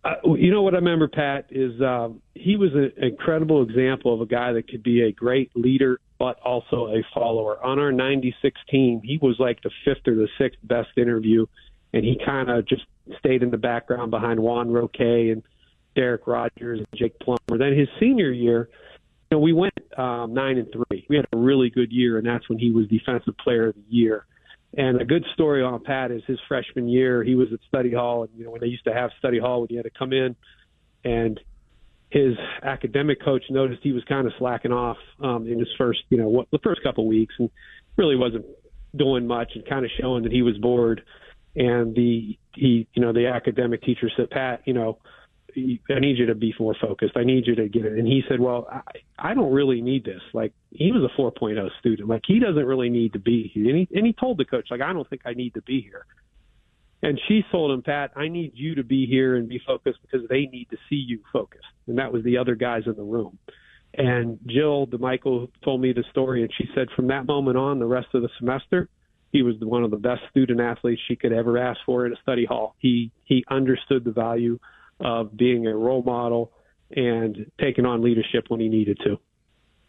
Uh, 0.03 0.15
you 0.35 0.49
know 0.49 0.61
what 0.61 0.73
I 0.73 0.77
remember, 0.77 1.07
Pat, 1.07 1.47
is 1.49 1.79
um, 1.81 2.21
he 2.33 2.55
was 2.55 2.71
an 2.73 2.93
incredible 2.97 3.61
example 3.61 4.13
of 4.13 4.21
a 4.21 4.25
guy 4.25 4.53
that 4.53 4.69
could 4.69 4.81
be 4.81 5.01
a 5.01 5.11
great 5.11 5.51
leader, 5.55 5.99
but 6.21 6.39
also 6.41 6.85
a 6.93 7.01
follower. 7.15 7.57
On 7.65 7.79
our 7.79 7.91
96 7.91 8.61
team, 8.69 9.01
he 9.03 9.17
was 9.19 9.37
like 9.39 9.59
the 9.63 9.71
fifth 9.83 10.07
or 10.07 10.13
the 10.13 10.27
sixth 10.37 10.59
best 10.61 10.89
interview, 10.95 11.47
and 11.93 12.05
he 12.05 12.15
kind 12.23 12.47
of 12.47 12.67
just 12.67 12.83
stayed 13.17 13.41
in 13.41 13.49
the 13.49 13.57
background 13.57 14.11
behind 14.11 14.39
Juan 14.39 14.69
Roque 14.69 14.99
and 14.99 15.41
Derrick 15.95 16.27
Rodgers 16.27 16.77
and 16.77 16.87
Jake 16.93 17.17
Plummer. 17.17 17.57
Then 17.57 17.75
his 17.75 17.87
senior 17.99 18.29
year, 18.29 18.69
you 19.31 19.37
know, 19.37 19.39
we 19.39 19.51
went 19.51 19.73
um, 19.97 20.35
nine 20.35 20.59
and 20.59 20.71
three. 20.71 21.07
We 21.09 21.15
had 21.15 21.25
a 21.33 21.37
really 21.37 21.71
good 21.71 21.91
year, 21.91 22.19
and 22.19 22.27
that's 22.27 22.47
when 22.47 22.59
he 22.59 22.69
was 22.69 22.87
Defensive 22.87 23.35
Player 23.37 23.69
of 23.69 23.73
the 23.73 23.83
Year. 23.89 24.27
And 24.77 25.01
a 25.01 25.05
good 25.05 25.25
story 25.33 25.63
on 25.63 25.83
Pat 25.83 26.11
is 26.11 26.21
his 26.27 26.37
freshman 26.47 26.87
year, 26.87 27.23
he 27.23 27.33
was 27.33 27.47
at 27.51 27.61
study 27.67 27.95
hall, 27.95 28.25
and 28.25 28.31
you 28.37 28.45
know 28.45 28.51
when 28.51 28.61
they 28.61 28.67
used 28.67 28.83
to 28.83 28.93
have 28.93 29.09
study 29.17 29.39
hall 29.39 29.61
when 29.61 29.69
he 29.69 29.75
had 29.75 29.85
to 29.85 29.89
come 29.89 30.13
in, 30.13 30.35
and 31.03 31.39
his 32.11 32.35
academic 32.61 33.23
coach 33.23 33.43
noticed 33.49 33.81
he 33.81 33.93
was 33.93 34.03
kind 34.03 34.27
of 34.27 34.33
slacking 34.37 34.73
off 34.73 34.97
um, 35.23 35.47
in 35.47 35.57
his 35.57 35.69
first, 35.77 36.01
you 36.09 36.17
know, 36.17 36.27
what, 36.27 36.47
the 36.51 36.59
first 36.59 36.83
couple 36.83 37.07
weeks, 37.07 37.33
and 37.39 37.49
really 37.97 38.17
wasn't 38.17 38.45
doing 38.95 39.25
much, 39.25 39.53
and 39.55 39.65
kind 39.65 39.85
of 39.85 39.91
showing 39.99 40.23
that 40.23 40.31
he 40.31 40.41
was 40.41 40.57
bored. 40.57 41.01
And 41.55 41.95
the 41.95 42.37
he, 42.53 42.87
you 42.93 43.01
know, 43.01 43.13
the 43.13 43.27
academic 43.27 43.81
teacher 43.81 44.09
said, 44.15 44.29
Pat, 44.29 44.61
you 44.65 44.73
know, 44.73 44.99
I 45.55 45.99
need 45.99 46.17
you 46.17 46.25
to 46.27 46.35
be 46.35 46.53
more 46.59 46.75
focused. 46.79 47.13
I 47.15 47.23
need 47.23 47.47
you 47.47 47.55
to 47.55 47.67
get 47.67 47.85
it. 47.85 47.97
And 47.97 48.07
he 48.07 48.23
said, 48.29 48.39
well, 48.39 48.67
I, 48.71 48.81
I 49.17 49.33
don't 49.33 49.51
really 49.51 49.81
need 49.81 50.05
this. 50.05 50.21
Like 50.33 50.53
he 50.69 50.91
was 50.91 51.03
a 51.03 51.21
4.0 51.21 51.69
student. 51.79 52.07
Like 52.07 52.23
he 52.25 52.39
doesn't 52.39 52.65
really 52.65 52.89
need 52.89 53.13
to 53.13 53.19
be 53.19 53.51
here. 53.53 53.69
And 53.69 53.79
he, 53.79 53.97
and 53.97 54.05
he 54.05 54.13
told 54.13 54.37
the 54.37 54.45
coach, 54.45 54.67
like, 54.71 54.81
I 54.81 54.93
don't 54.93 55.09
think 55.09 55.21
I 55.25 55.33
need 55.33 55.53
to 55.55 55.61
be 55.61 55.81
here. 55.81 56.05
And 57.03 57.19
she 57.27 57.43
told 57.51 57.71
him, 57.71 57.81
Pat, 57.81 58.11
I 58.15 58.27
need 58.27 58.51
you 58.53 58.75
to 58.75 58.83
be 58.83 59.07
here 59.07 59.35
and 59.35 59.49
be 59.49 59.59
focused 59.65 59.99
because 60.01 60.27
they 60.29 60.45
need 60.45 60.69
to 60.69 60.77
see 60.89 60.95
you 60.95 61.19
focused. 61.33 61.65
And 61.87 61.97
that 61.97 62.13
was 62.13 62.23
the 62.23 62.37
other 62.37 62.55
guys 62.55 62.83
in 62.85 62.95
the 62.95 63.03
room. 63.03 63.39
And 63.93 64.39
Jill 64.45 64.87
DeMichael 64.87 65.49
told 65.63 65.81
me 65.81 65.93
the 65.93 66.03
story, 66.11 66.43
and 66.43 66.51
she 66.57 66.69
said 66.75 66.87
from 66.95 67.07
that 67.07 67.25
moment 67.25 67.57
on, 67.57 67.79
the 67.79 67.85
rest 67.85 68.07
of 68.13 68.21
the 68.21 68.29
semester, 68.37 68.87
he 69.31 69.41
was 69.41 69.55
one 69.59 69.83
of 69.83 69.91
the 69.91 69.97
best 69.97 70.21
student 70.29 70.59
athletes 70.59 71.01
she 71.07 71.15
could 71.15 71.33
ever 71.33 71.57
ask 71.57 71.79
for 71.85 72.05
in 72.05 72.13
a 72.13 72.17
study 72.21 72.45
hall. 72.45 72.75
He 72.79 73.11
he 73.23 73.43
understood 73.49 74.03
the 74.03 74.11
value 74.11 74.59
of 74.99 75.35
being 75.35 75.67
a 75.67 75.75
role 75.75 76.03
model 76.03 76.51
and 76.95 77.49
taking 77.59 77.85
on 77.85 78.01
leadership 78.01 78.45
when 78.49 78.59
he 78.59 78.67
needed 78.67 78.99
to. 79.05 79.17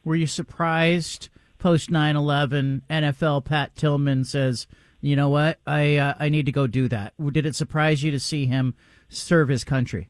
Were 0.05 0.15
you 0.15 0.27
surprised 0.27 1.29
post 1.59 1.91
9/11 1.91 2.83
NFL 2.89 3.45
Pat 3.45 3.75
Tillman 3.75 4.25
says, 4.25 4.67
"You 5.03 5.17
know 5.17 5.29
what? 5.29 5.59
I 5.67 5.97
uh, 5.97 6.15
I 6.19 6.31
need 6.31 6.47
to 6.47 6.53
go 6.53 6.67
do 6.67 6.89
that." 6.89 7.13
Did 7.33 7.45
it 7.45 7.55
surprise 7.55 8.03
you 8.03 8.11
to 8.13 8.21
see 8.21 8.47
him 8.47 8.75
serve 9.11 9.49
his 9.49 9.65
country? 9.65 10.09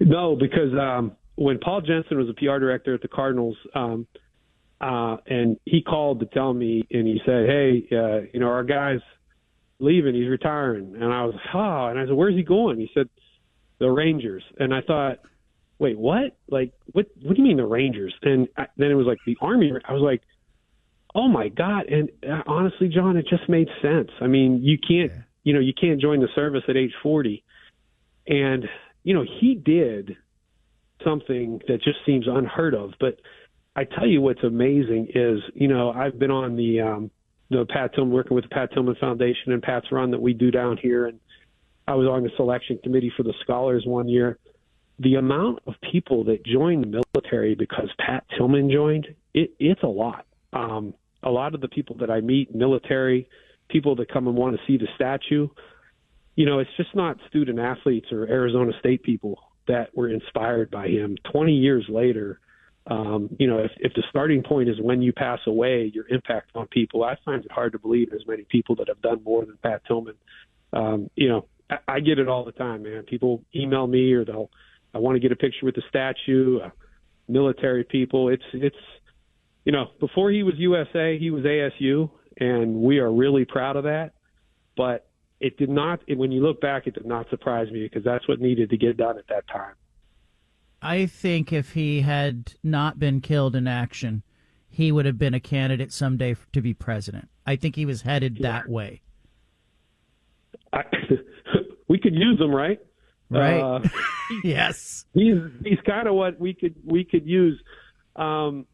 No, 0.00 0.36
because 0.36 0.72
um, 0.80 1.12
when 1.36 1.58
Paul 1.58 1.80
Jensen 1.80 2.16
was 2.18 2.28
a 2.28 2.34
PR 2.34 2.58
director 2.58 2.94
at 2.94 3.02
the 3.02 3.08
Cardinals, 3.08 3.56
um, 3.74 4.06
uh, 4.80 5.16
and 5.26 5.58
he 5.64 5.82
called 5.82 6.20
to 6.20 6.26
tell 6.26 6.52
me, 6.52 6.84
and 6.90 7.06
he 7.06 7.20
said, 7.24 7.46
"Hey, 7.46 7.86
uh, 7.92 8.26
you 8.32 8.40
know, 8.40 8.46
our 8.46 8.64
guy's 8.64 9.00
leaving. 9.78 10.14
He's 10.14 10.28
retiring." 10.28 10.94
And 10.94 11.12
I 11.12 11.24
was, 11.24 11.34
"Oh," 11.52 11.86
and 11.86 11.98
I 11.98 12.04
said, 12.04 12.14
"Where's 12.14 12.34
he 12.34 12.42
going?" 12.42 12.78
He 12.78 12.90
said, 12.94 13.08
"The 13.78 13.90
Rangers." 13.90 14.42
And 14.58 14.74
I 14.74 14.80
thought, 14.82 15.20
"Wait, 15.78 15.98
what? 15.98 16.36
Like, 16.48 16.72
what? 16.92 17.06
What 17.22 17.36
do 17.36 17.42
you 17.42 17.48
mean 17.48 17.56
the 17.56 17.66
Rangers?" 17.66 18.14
And 18.22 18.48
I, 18.56 18.66
then 18.76 18.90
it 18.90 18.94
was 18.94 19.06
like 19.06 19.18
the 19.26 19.36
Army. 19.40 19.72
I 19.84 19.92
was 19.92 20.02
like, 20.02 20.22
"Oh 21.14 21.28
my 21.28 21.48
God!" 21.48 21.86
And 21.86 22.10
uh, 22.28 22.42
honestly, 22.46 22.88
John, 22.88 23.16
it 23.16 23.26
just 23.28 23.48
made 23.48 23.68
sense. 23.82 24.10
I 24.20 24.26
mean, 24.26 24.62
you 24.62 24.78
can't, 24.78 25.12
you 25.42 25.52
know, 25.52 25.60
you 25.60 25.72
can't 25.78 26.00
join 26.00 26.20
the 26.20 26.28
service 26.34 26.62
at 26.68 26.76
age 26.76 26.92
forty, 27.02 27.44
and 28.26 28.68
you 29.02 29.14
know, 29.14 29.24
he 29.40 29.54
did 29.54 30.16
something 31.04 31.60
that 31.68 31.82
just 31.82 31.98
seems 32.06 32.26
unheard 32.26 32.74
of, 32.74 32.92
but 32.98 33.18
I 33.76 33.84
tell 33.84 34.06
you 34.06 34.20
what's 34.20 34.42
amazing 34.42 35.08
is, 35.14 35.40
you 35.54 35.68
know, 35.68 35.90
I've 35.90 36.18
been 36.18 36.30
on 36.30 36.56
the 36.56 36.80
um 36.80 37.10
the 37.50 37.66
Pat 37.66 37.94
Tillman 37.94 38.12
working 38.12 38.34
with 38.34 38.44
the 38.44 38.50
Pat 38.50 38.72
Tillman 38.72 38.96
Foundation 39.00 39.52
and 39.52 39.62
Pat's 39.62 39.92
run 39.92 40.10
that 40.12 40.20
we 40.20 40.32
do 40.32 40.50
down 40.50 40.78
here 40.78 41.06
and 41.06 41.20
I 41.86 41.94
was 41.94 42.08
on 42.08 42.22
the 42.22 42.30
selection 42.36 42.78
committee 42.82 43.12
for 43.14 43.22
the 43.22 43.34
scholars 43.42 43.84
one 43.86 44.08
year. 44.08 44.38
The 45.00 45.16
amount 45.16 45.58
of 45.66 45.74
people 45.92 46.24
that 46.24 46.44
joined 46.46 46.84
the 46.84 47.02
military 47.14 47.54
because 47.54 47.90
Pat 47.98 48.24
Tillman 48.36 48.70
joined, 48.70 49.08
it, 49.34 49.52
it's 49.58 49.82
a 49.82 49.88
lot. 49.88 50.24
Um, 50.52 50.94
a 51.24 51.30
lot 51.30 51.54
of 51.54 51.60
the 51.60 51.68
people 51.68 51.96
that 51.98 52.10
I 52.10 52.20
meet, 52.20 52.54
military 52.54 53.28
people 53.68 53.96
that 53.96 54.12
come 54.12 54.28
and 54.28 54.36
want 54.36 54.56
to 54.56 54.62
see 54.66 54.76
the 54.76 54.88
statue, 54.94 55.48
you 56.36 56.46
know, 56.46 56.58
it's 56.58 56.70
just 56.76 56.94
not 56.94 57.16
student 57.28 57.58
athletes 57.58 58.12
or 58.12 58.26
Arizona 58.26 58.72
State 58.78 59.02
people 59.02 59.38
that 59.66 59.96
were 59.96 60.08
inspired 60.08 60.70
by 60.70 60.88
him. 60.88 61.16
20 61.32 61.52
years 61.52 61.86
later, 61.88 62.40
um, 62.86 63.30
you 63.38 63.46
know, 63.46 63.58
if, 63.58 63.70
if 63.78 63.94
the 63.94 64.02
starting 64.10 64.42
point 64.42 64.68
is 64.68 64.76
when 64.80 65.00
you 65.00 65.12
pass 65.12 65.40
away, 65.46 65.90
your 65.94 66.06
impact 66.08 66.50
on 66.54 66.66
people, 66.66 67.02
I 67.02 67.16
find 67.24 67.42
it 67.42 67.50
hard 67.50 67.72
to 67.72 67.78
believe 67.78 68.10
there's 68.10 68.26
many 68.26 68.44
people 68.44 68.76
that 68.76 68.88
have 68.88 69.00
done 69.00 69.22
more 69.24 69.44
than 69.46 69.56
Pat 69.62 69.82
Tillman. 69.86 70.16
Um, 70.72 71.08
you 71.16 71.28
know, 71.28 71.46
I, 71.70 71.76
I 71.88 72.00
get 72.00 72.18
it 72.18 72.28
all 72.28 72.44
the 72.44 72.52
time, 72.52 72.82
man. 72.82 73.04
People 73.04 73.42
email 73.54 73.86
me 73.86 74.12
or 74.12 74.24
they'll, 74.24 74.50
I 74.92 74.98
want 74.98 75.16
to 75.16 75.20
get 75.20 75.32
a 75.32 75.36
picture 75.36 75.64
with 75.64 75.76
the 75.76 75.82
statue, 75.88 76.58
uh, 76.58 76.70
military 77.26 77.84
people. 77.84 78.28
It's, 78.28 78.44
it's, 78.52 78.76
you 79.64 79.72
know, 79.72 79.86
before 80.00 80.30
he 80.30 80.42
was 80.42 80.54
USA, 80.58 81.18
he 81.18 81.30
was 81.30 81.44
ASU, 81.44 82.10
and 82.38 82.76
we 82.76 82.98
are 82.98 83.10
really 83.12 83.44
proud 83.44 83.76
of 83.76 83.84
that. 83.84 84.12
But 84.76 85.06
it 85.40 85.56
did 85.56 85.70
not, 85.70 86.00
when 86.08 86.32
you 86.32 86.42
look 86.42 86.60
back, 86.60 86.86
it 86.86 86.94
did 86.94 87.06
not 87.06 87.28
surprise 87.30 87.70
me 87.70 87.82
because 87.82 88.04
that's 88.04 88.26
what 88.28 88.40
needed 88.40 88.70
to 88.70 88.76
get 88.76 88.96
done 88.96 89.18
at 89.18 89.26
that 89.28 89.46
time. 89.48 89.74
I 90.82 91.06
think 91.06 91.52
if 91.52 91.72
he 91.72 92.02
had 92.02 92.54
not 92.62 92.98
been 92.98 93.20
killed 93.20 93.56
in 93.56 93.66
action, 93.66 94.22
he 94.68 94.92
would 94.92 95.06
have 95.06 95.18
been 95.18 95.32
a 95.32 95.40
candidate 95.40 95.92
someday 95.92 96.36
to 96.52 96.60
be 96.60 96.74
president. 96.74 97.28
I 97.46 97.56
think 97.56 97.76
he 97.76 97.86
was 97.86 98.02
headed 98.02 98.38
yeah. 98.38 98.52
that 98.52 98.68
way. 98.68 99.00
I, 100.72 100.82
we 101.88 101.98
could 101.98 102.14
use 102.14 102.38
him, 102.38 102.54
right? 102.54 102.80
Right. 103.30 103.60
Uh, 103.60 103.80
yes. 104.44 105.06
He's 105.14 105.38
he's 105.64 105.78
kind 105.86 106.06
of 106.06 106.14
what 106.14 106.38
we 106.38 106.54
could 106.54 106.74
we 106.84 107.04
could 107.04 107.26
use. 107.26 107.60
Um, 108.16 108.66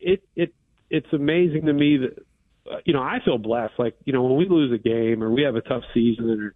it 0.00 0.22
it 0.34 0.54
it's 0.88 1.12
amazing 1.12 1.66
to 1.66 1.72
me 1.72 1.98
that 1.98 2.18
uh, 2.70 2.78
you 2.84 2.92
know 2.92 3.02
I 3.02 3.18
feel 3.24 3.38
blessed. 3.38 3.74
Like 3.78 3.96
you 4.04 4.12
know 4.12 4.22
when 4.22 4.36
we 4.36 4.48
lose 4.48 4.72
a 4.72 4.78
game 4.78 5.22
or 5.22 5.30
we 5.30 5.42
have 5.42 5.56
a 5.56 5.60
tough 5.60 5.82
season 5.94 6.30
or 6.30 6.54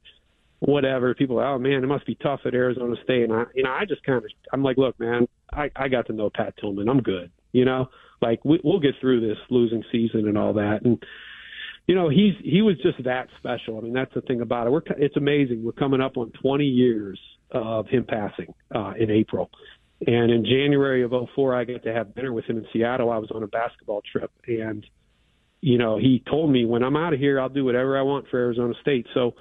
whatever. 0.61 1.15
People, 1.15 1.39
oh 1.39 1.59
man, 1.59 1.83
it 1.85 1.87
must 1.87 2.07
be 2.07 2.15
tough 2.17 2.41
at 2.45 2.55
Arizona 2.55 2.95
State. 3.05 3.25
And 3.25 3.33
I, 3.33 3.45
you 3.55 3.63
know, 3.63 3.71
I 3.71 3.85
just 3.85 4.03
kind 4.05 4.19
of, 4.19 4.25
I'm 4.53 4.63
like, 4.63 4.77
look, 4.77 4.99
man, 4.99 5.29
I, 5.53 5.71
I 5.77 5.89
got 5.89 6.07
to 6.07 6.13
know 6.13 6.31
Pat 6.35 6.55
Tillman. 6.59 6.89
I'm 6.89 7.01
good. 7.01 7.31
You 7.53 7.65
know, 7.65 7.91
like 8.21 8.45
we, 8.45 8.61
we'll 8.65 8.81
get 8.81 8.95
through 9.01 9.21
this 9.21 9.39
losing 9.51 9.85
season 9.93 10.27
and 10.27 10.39
all 10.39 10.55
that. 10.55 10.81
And 10.85 11.03
you 11.87 11.95
know, 11.95 12.09
he's 12.09 12.35
he 12.43 12.63
was 12.63 12.77
just 12.83 13.05
that 13.05 13.29
special. 13.39 13.79
I 13.79 13.83
mean, 13.83 13.93
that's 13.93 14.15
the 14.15 14.23
thing 14.23 14.41
about 14.41 14.67
it. 14.67 14.71
We're 14.71 14.83
it's 14.97 15.17
amazing. 15.17 15.63
We're 15.63 15.73
coming 15.73 16.01
up 16.01 16.17
on 16.17 16.33
20 16.43 16.65
years 16.65 17.21
of 17.51 17.87
him 17.89 18.05
passing 18.09 18.55
uh, 18.75 18.95
in 18.99 19.11
April. 19.11 19.51
And 20.07 20.31
in 20.31 20.45
January 20.45 21.03
of 21.03 21.13
04, 21.35 21.55
I 21.55 21.65
got 21.65 21.83
to 21.85 21.93
have 21.93 22.15
dinner 22.15 22.33
with 22.33 22.45
him 22.47 22.59
in 22.59 22.67
Seattle. 22.73 23.11
I 23.11 23.19
was 23.19 23.31
on 23.31 23.43
a 23.43 23.47
basketball 23.47 24.03
trip, 24.11 24.31
and 24.47 24.85
you 25.61 25.79
know, 25.79 25.97
he 25.97 26.23
told 26.29 26.51
me 26.51 26.67
when 26.67 26.83
I'm 26.83 26.97
out 26.97 27.15
of 27.15 27.21
here, 27.21 27.41
I'll 27.41 27.49
do 27.49 27.65
whatever 27.65 27.99
I 27.99 28.03
want 28.03 28.27
for 28.29 28.39
Arizona 28.39 28.75
State. 28.83 29.07
So 29.15 29.35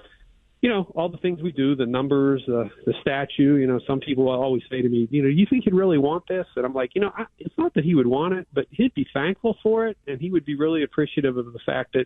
you 0.64 0.70
know, 0.70 0.90
all 0.96 1.10
the 1.10 1.18
things 1.18 1.42
we 1.42 1.52
do, 1.52 1.76
the 1.76 1.86
numbers, 1.86 2.42
uh, 2.48 2.64
the 2.86 2.94
statue, 3.02 3.58
you 3.58 3.68
know, 3.68 3.82
some 3.86 4.00
people 4.00 4.30
always 4.30 4.64
say 4.72 4.82
to 4.82 4.88
me, 4.88 5.10
you 5.12 5.22
know, 5.22 5.28
you 5.28 5.46
think 5.50 5.66
he'd 5.66 5.74
really 5.74 5.98
want 5.98 6.24
this? 6.30 6.46
And 6.56 6.66
I'm 6.66 6.74
like, 6.74 6.92
you 6.96 7.02
know, 7.02 7.12
I, 7.18 7.26
it's 7.38 7.54
not 7.58 7.74
that 7.74 7.84
he 7.84 7.96
would 7.96 8.08
want 8.08 8.36
it, 8.36 8.48
but 8.54 8.66
he'd 8.72 8.94
be 8.94 9.06
thankful 9.14 9.58
for 9.62 9.88
it. 9.88 9.98
And 10.08 10.22
he 10.22 10.32
would 10.32 10.46
be 10.46 10.56
really 10.56 10.84
appreciative 10.84 11.36
of 11.36 11.52
the 11.52 11.60
fact 11.66 11.92
that 11.96 12.06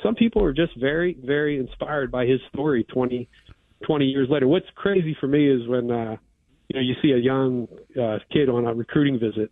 some 0.00 0.14
people 0.14 0.44
are 0.44 0.52
just 0.52 0.78
very, 0.78 1.18
very 1.20 1.58
inspired 1.58 2.12
by 2.12 2.24
his 2.24 2.38
story 2.54 2.84
20, 2.84 3.28
20 3.84 4.04
years 4.04 4.28
later. 4.30 4.46
What's 4.46 4.70
crazy 4.76 5.16
for 5.18 5.26
me 5.26 5.50
is 5.50 5.66
when, 5.66 5.90
uh, 5.90 6.16
you 6.68 6.74
know, 6.74 6.80
you 6.80 6.94
see 7.02 7.12
a 7.12 7.18
young 7.18 7.66
uh, 8.00 8.18
kid 8.30 8.48
on 8.48 8.66
a 8.66 8.74
recruiting 8.74 9.18
visit 9.18 9.50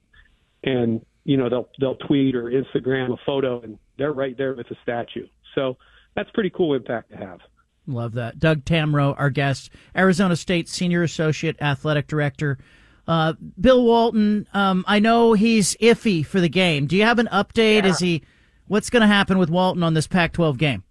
and, 0.65 1.05
you 1.25 1.37
know, 1.37 1.49
they'll, 1.49 1.69
they'll 1.81 1.97
tweet 1.97 2.35
or 2.35 2.45
Instagram 2.45 3.13
a 3.13 3.17
photo 3.25 3.61
and 3.63 3.79
they're 3.99 4.13
right 4.13 4.37
there 4.37 4.55
with 4.55 4.69
the 4.69 4.77
statue. 4.83 5.27
So 5.55 5.77
that's 6.15 6.31
pretty 6.31 6.51
cool 6.51 6.75
impact 6.75 7.11
to 7.11 7.17
have. 7.17 7.41
Love 7.87 8.15
that. 8.15 8.39
Doug 8.39 8.65
Tammaro, 8.65 9.15
our 9.17 9.31
guest, 9.31 9.71
Arizona 9.97 10.37
State 10.37 10.69
Senior 10.69 11.03
Associate 11.03 11.57
Athletic 11.61 12.07
Director. 12.07 12.59
Uh, 13.07 13.35
Bill 13.61 13.85
Walton, 13.85 14.49
um, 14.53 14.85
I 14.89 14.99
know 14.99 15.35
he's 15.35 15.77
iffy 15.77 16.27
for 16.27 16.41
the 16.41 16.49
game. 16.49 16.87
Do 16.87 16.97
you 16.97 17.05
have 17.05 17.21
an 17.21 17.29
update? 17.33 17.85
Yeah. 17.85 17.91
Is 17.91 17.99
he? 18.01 18.23
What's 18.67 18.91
going 18.91 19.03
to 19.03 19.07
happen 19.07 19.39
with 19.39 19.49
Walton 19.49 19.85
on 19.85 19.95
this 19.95 20.09
Pac-12 20.09 20.59
game? 20.59 20.83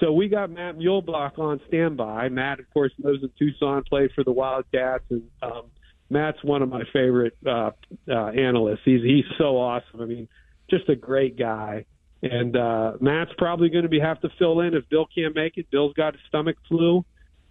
So 0.00 0.12
we 0.12 0.28
got 0.28 0.50
Matt 0.50 0.76
Muehlebach 0.76 1.38
on 1.38 1.60
standby. 1.68 2.28
Matt, 2.28 2.58
of 2.60 2.68
course, 2.72 2.92
knows 2.98 3.22
in 3.22 3.30
Tucson, 3.38 3.84
played 3.84 4.10
for 4.14 4.24
the 4.24 4.32
Wildcats, 4.32 5.04
and 5.10 5.22
um, 5.42 5.66
Matt's 6.10 6.42
one 6.42 6.62
of 6.62 6.68
my 6.68 6.82
favorite 6.92 7.36
uh, 7.46 7.70
uh, 8.08 8.26
analysts. 8.28 8.80
He's 8.84 9.02
he's 9.02 9.24
so 9.38 9.56
awesome. 9.58 10.00
I 10.00 10.06
mean, 10.06 10.28
just 10.68 10.88
a 10.88 10.96
great 10.96 11.38
guy. 11.38 11.86
And 12.22 12.56
uh, 12.56 12.94
Matt's 13.00 13.32
probably 13.38 13.68
going 13.68 13.84
to 13.84 13.88
be 13.88 14.00
have 14.00 14.20
to 14.22 14.28
fill 14.38 14.60
in 14.60 14.74
if 14.74 14.88
Bill 14.88 15.06
can't 15.14 15.34
make 15.34 15.56
it. 15.58 15.70
Bill's 15.70 15.92
got 15.92 16.14
a 16.14 16.18
stomach 16.28 16.56
flu. 16.68 17.04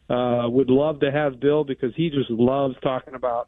Uh, 0.10 0.48
would 0.48 0.70
love 0.70 1.00
to 1.00 1.12
have 1.12 1.40
Bill 1.40 1.64
because 1.64 1.94
he 1.96 2.10
just 2.10 2.30
loves 2.30 2.76
talking 2.82 3.16
about 3.16 3.48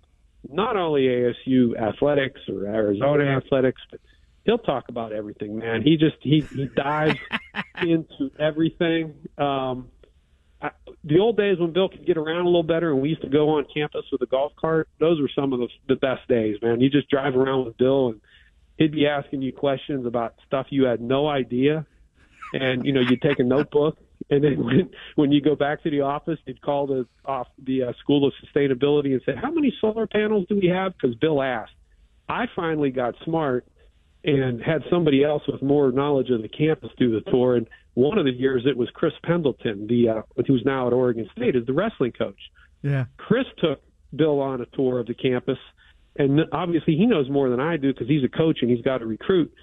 not 0.50 0.76
only 0.76 1.04
ASU 1.04 1.78
athletics 1.78 2.42
or 2.48 2.66
Arizona 2.66 3.26
athletics, 3.38 3.82
but 3.92 4.00
he'll 4.48 4.58
talk 4.58 4.90
about 4.90 5.12
everything. 5.12 5.60
Man, 5.60 5.84
he 5.84 5.98
just 5.98 6.16
he 6.22 6.42
he 6.56 6.68
dives 6.76 7.20
into 7.82 8.32
everything. 8.40 9.14
Um, 9.38 9.90
I, 10.60 10.72
the 11.04 11.20
old 11.20 11.38
days 11.38 11.60
when 11.60 11.74
Bill 11.74 11.90
could 11.90 12.08
get 12.08 12.18
around 12.18 12.42
a 12.42 12.46
little 12.46 12.64
better 12.64 12.92
and 12.92 13.00
we 13.00 13.10
used 13.10 13.22
to 13.22 13.30
go 13.30 13.50
on 13.50 13.68
campus 13.72 14.06
with 14.12 14.22
a 14.24 14.26
golf 14.26 14.54
cart, 14.60 14.90
those 15.00 15.22
were 15.22 15.30
some 15.36 15.54
of 15.54 15.60
the, 15.60 15.68
the 15.88 15.96
best 15.96 16.28
days, 16.28 16.58
man. 16.64 16.82
You 16.82 16.90
just 16.90 17.10
drive 17.10 17.36
around 17.36 17.66
with 17.66 17.78
Bill 17.78 18.08
and 18.08 18.22
he'd 18.78 18.94
be 18.94 19.06
asking 19.06 19.44
you 19.44 19.54
questions 19.54 20.08
about 20.08 20.36
stuff 20.48 20.68
you 20.70 20.86
had 20.86 21.02
no 21.02 21.28
idea, 21.28 21.86
and 22.54 22.86
you 22.86 22.94
know 22.94 23.02
you'd 23.02 23.22
take 23.22 23.40
a 23.40 23.44
notebook, 23.44 23.98
and 24.30 24.44
then 24.44 24.64
when 24.66 24.90
when 25.16 25.32
you 25.32 25.42
go 25.42 25.56
back 25.56 25.84
to 25.84 25.92
the 25.92 26.02
office, 26.02 26.40
you'd 26.46 26.62
call 26.62 26.88
the 26.88 27.06
off 27.26 27.48
the 27.62 27.84
uh, 27.84 27.94
School 28.00 28.26
of 28.26 28.34
Sustainability 28.44 29.12
and 29.12 29.22
say, 29.26 29.36
"How 29.36 29.52
many 29.52 29.74
solar 29.82 30.08
panels 30.08 30.46
do 30.48 30.56
we 30.56 30.68
have?" 30.68 30.94
Because 30.94 31.16
Bill 31.16 31.42
asked. 31.42 31.74
I 32.30 32.48
finally 32.56 32.92
got 32.92 33.16
smart 33.24 33.66
and 34.24 34.62
had 34.62 34.84
somebody 34.90 35.24
else 35.24 35.44
with 35.48 35.62
more 35.62 35.92
knowledge 35.92 36.30
of 36.30 36.42
the 36.42 36.50
campus 36.50 36.90
do 36.98 37.12
the 37.12 37.32
tour. 37.32 37.56
And 37.56 37.68
one 37.94 38.18
of 38.18 38.26
the 38.26 38.32
years 38.32 38.64
it 38.66 38.76
was 38.76 38.90
Chris 38.94 39.14
Pendleton, 39.24 39.88
the 39.88 40.10
uh, 40.10 40.22
who's 40.48 40.64
now 40.66 40.88
at 40.88 40.94
Oregon 40.94 41.30
State, 41.36 41.56
is 41.56 41.66
the 41.66 41.74
wrestling 41.74 42.12
coach. 42.12 42.40
Yeah, 42.82 43.06
Chris 43.18 43.46
took 43.58 43.82
Bill 44.16 44.40
on 44.40 44.62
a 44.62 44.66
tour 44.68 45.00
of 45.00 45.08
the 45.08 45.14
campus 45.14 45.58
and 46.18 46.42
obviously 46.52 46.96
he 46.96 47.06
knows 47.06 47.30
more 47.30 47.50
than 47.50 47.60
I 47.60 47.78
do 47.78 47.94
because 47.94 48.08
he's 48.08 48.24
a 48.24 48.30
coach 48.30 48.60
and 48.62 48.72
he's 48.72 48.82
got 48.82 49.00
to 49.00 49.06
recruit. 49.06 49.54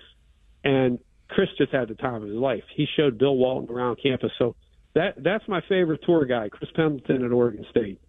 And 0.63 0.99
Chris 1.29 1.49
just 1.59 1.73
had 1.73 1.89
the 1.89 1.95
time 1.95 2.23
of 2.23 2.29
his 2.29 2.37
life. 2.37 2.63
He 2.75 2.87
showed 2.97 3.19
Bill 3.19 3.37
Walton 3.37 3.75
around 3.75 3.99
campus. 4.03 4.31
So 4.39 4.55
that 4.95 5.23
that's 5.23 5.47
my 5.49 5.61
favorite 5.69 6.01
tour 6.05 6.25
guy, 6.25 6.49
Chris 6.49 6.71
Pendleton 6.75 7.25
at 7.25 7.33
Oregon 7.33 7.67
State. 7.71 8.01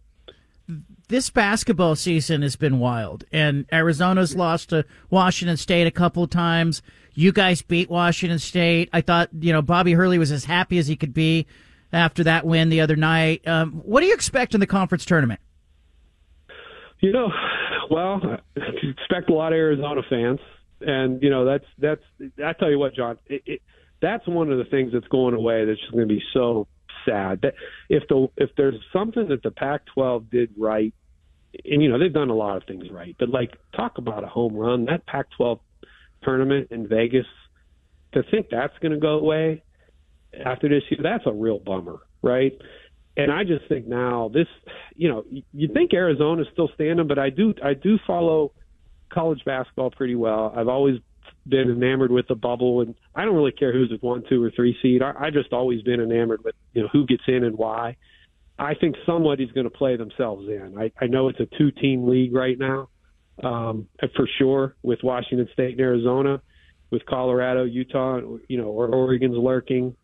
This 1.08 1.30
basketball 1.30 1.96
season 1.96 2.42
has 2.42 2.56
been 2.56 2.80
wild, 2.80 3.24
and 3.32 3.66
Arizona's 3.72 4.36
lost 4.36 4.70
to 4.70 4.86
Washington 5.10 5.58
State 5.58 5.86
a 5.86 5.92
couple 5.92 6.28
times. 6.28 6.82
You 7.14 7.32
guys 7.32 7.62
beat 7.62 7.90
Washington 7.90 8.40
State. 8.40 8.90
I 8.92 9.02
thought 9.02 9.30
you 9.40 9.54
know 9.54 9.62
Bobby 9.62 9.94
Hurley 9.94 10.18
was 10.18 10.32
as 10.32 10.46
happy 10.46 10.78
as 10.80 10.88
he 10.88 10.96
could 10.96 11.14
be 11.14 11.46
after 11.94 12.24
that 12.24 12.46
win 12.46 12.70
the 12.70 12.82
other 12.82 12.96
night. 12.96 13.48
Um, 13.48 13.74
what 13.86 14.02
do 14.02 14.08
you 14.08 14.14
expect 14.14 14.54
in 14.54 14.60
the 14.60 14.68
conference 14.68 15.06
tournament? 15.06 15.40
You 17.00 17.12
know, 17.12 17.30
well, 17.92 18.20
expect 18.56 19.30
a 19.30 19.34
lot 19.34 19.54
of 19.54 19.58
Arizona 19.58 20.02
fans. 20.10 20.40
and 20.82 21.22
you 21.22 21.30
know 21.30 21.46
that's 21.46 21.66
that's 21.78 22.02
I 22.44 22.54
tell 22.54 22.70
you 22.70 22.80
what, 22.80 22.94
John, 22.96 23.18
it, 23.28 23.44
it, 23.46 23.62
that's 24.02 24.28
one 24.28 24.52
of 24.52 24.58
the 24.58 24.66
things 24.66 24.92
that's 24.94 25.08
going 25.08 25.34
away. 25.34 25.66
That's 25.66 25.80
just 25.80 25.92
going 25.92 26.08
to 26.08 26.14
be 26.14 26.24
so 26.34 26.68
sad. 27.06 27.42
That 27.42 27.54
if 27.90 28.04
the 28.08 28.28
if 28.38 28.50
there's 28.58 28.76
something 28.92 29.28
that 29.30 29.44
the 29.44 29.52
Pac-12 29.52 30.30
did 30.30 30.52
right, 30.58 30.94
and 31.64 31.82
you 31.82 31.90
know 31.90 32.00
they've 32.00 32.14
done 32.14 32.30
a 32.30 32.36
lot 32.36 32.58
of 32.58 32.64
things 32.64 32.86
right, 32.92 33.16
but 33.18 33.30
like 33.30 33.52
talk 33.76 33.98
about 33.98 34.24
a 34.24 34.28
home 34.28 34.56
run. 34.56 34.86
That 34.86 35.06
Pac-12 35.06 35.60
tournament 36.24 36.70
in 36.72 36.88
Vegas, 36.88 37.28
to 38.14 38.24
think 38.24 38.48
that's 38.50 38.78
going 38.80 38.92
to 38.92 39.00
go 39.00 39.20
away 39.20 39.64
after 40.44 40.68
this 40.68 40.84
year, 40.90 41.00
that's 41.02 41.26
a 41.26 41.32
real 41.32 41.60
bummer, 41.60 42.00
right? 42.22 42.54
And 43.18 43.32
I 43.32 43.44
just 43.44 43.68
think 43.70 43.88
now 43.88 44.30
this, 44.34 44.48
you 44.96 45.08
know, 45.08 45.24
you 45.54 45.70
think 45.74 45.94
Arizona's 45.94 46.48
still 46.52 46.70
standing, 46.74 47.08
but 47.08 47.18
I 47.18 47.30
do 47.30 47.54
I 47.64 47.74
do 47.74 47.98
follow 48.06 48.52
college 49.10 49.42
basketball 49.46 49.92
pretty 49.92 50.16
well. 50.16 50.54
I've 50.56 50.68
always 50.68 50.98
been 51.48 51.70
enamored 51.70 52.12
with 52.12 52.28
the 52.28 52.36
bubble, 52.36 52.82
and 52.82 52.96
I 53.14 53.26
don't 53.26 53.36
really 53.36 53.52
care 53.52 53.72
who's 53.72 53.92
at 53.94 54.02
one, 54.04 54.24
two, 54.28 54.44
or 54.44 54.52
three 54.52 54.78
seed. 54.82 55.02
I, 55.02 55.14
I 55.20 55.30
just 55.30 55.54
always 55.54 55.82
been 55.82 56.02
enamored 56.02 56.44
with 56.44 56.56
you 56.74 56.84
know 56.84 56.90
who 56.92 57.06
gets 57.06 57.24
in 57.28 57.44
and 57.44 57.58
why. 57.58 57.98
I 58.58 58.74
think 58.74 58.96
somebody's 59.06 59.52
going 59.52 59.66
to 59.66 59.70
play 59.70 59.98
themselves 59.98 60.48
in. 60.48 60.78
I, 60.78 60.92
I 61.00 61.08
know 61.08 61.28
it's 61.28 61.40
a 61.40 61.58
two-team 61.58 62.08
league 62.08 62.34
right 62.34 62.58
now, 62.58 62.88
um, 63.44 63.88
for 64.16 64.30
sure, 64.38 64.76
with 64.82 65.00
Washington 65.04 65.50
State 65.52 65.72
and 65.72 65.82
Arizona, 65.82 66.42
with 66.90 67.06
Colorado, 67.06 67.66
Utah, 67.66 68.22
you 68.48 68.58
know, 68.58 68.68
or 68.68 68.88
Oregon's 68.88 69.38
lurking. 69.38 69.96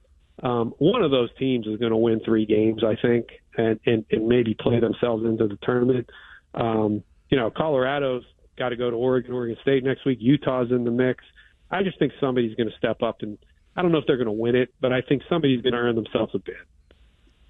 Um, 0.44 0.74
one 0.80 1.02
of 1.02 1.12
those 1.12 1.30
teams 1.40 1.66
is 1.66 1.78
going 1.78 1.92
to 1.92 1.98
win 1.98 2.20
three 2.26 2.46
games, 2.46 2.84
I 2.84 2.96
think, 3.02 3.28
and, 3.58 3.80
and, 3.86 4.06
and 4.12 4.28
maybe 4.28 4.54
play 4.54 4.80
themselves 4.80 5.24
into 5.24 5.48
the 5.48 5.58
tournament. 5.64 6.10
Um, 6.54 7.04
you 7.30 7.38
know, 7.38 7.52
Colorado's 7.52 8.24
got 8.62 8.70
to 8.70 8.76
go 8.76 8.92
to 8.92 8.96
Oregon, 8.96 9.34
Oregon 9.34 9.58
State 9.64 9.84
next 9.84 10.06
week. 10.06 10.20
Utah's 10.22 10.70
in 10.70 10.84
the 10.84 10.92
mix. 10.92 11.24
I 11.72 11.82
just 11.82 11.98
think 11.98 12.14
somebody's 12.20 12.56
going 12.56 12.70
to 12.70 12.78
step 12.78 13.02
up, 13.02 13.22
and 13.22 13.40
I 13.76 13.82
don't 13.82 13.92
know 13.92 13.98
if 13.98 14.06
they're 14.06 14.18
going 14.18 14.28
to 14.28 14.32
win 14.32 14.56
it, 14.56 14.72
but 14.80 14.94
I 14.94 15.02
think 15.02 15.24
somebody's 15.28 15.62
going 15.62 15.74
to 15.74 15.80
earn 15.80 15.96
themselves 15.96 16.36
a 16.36 16.40
bid. 16.40 16.56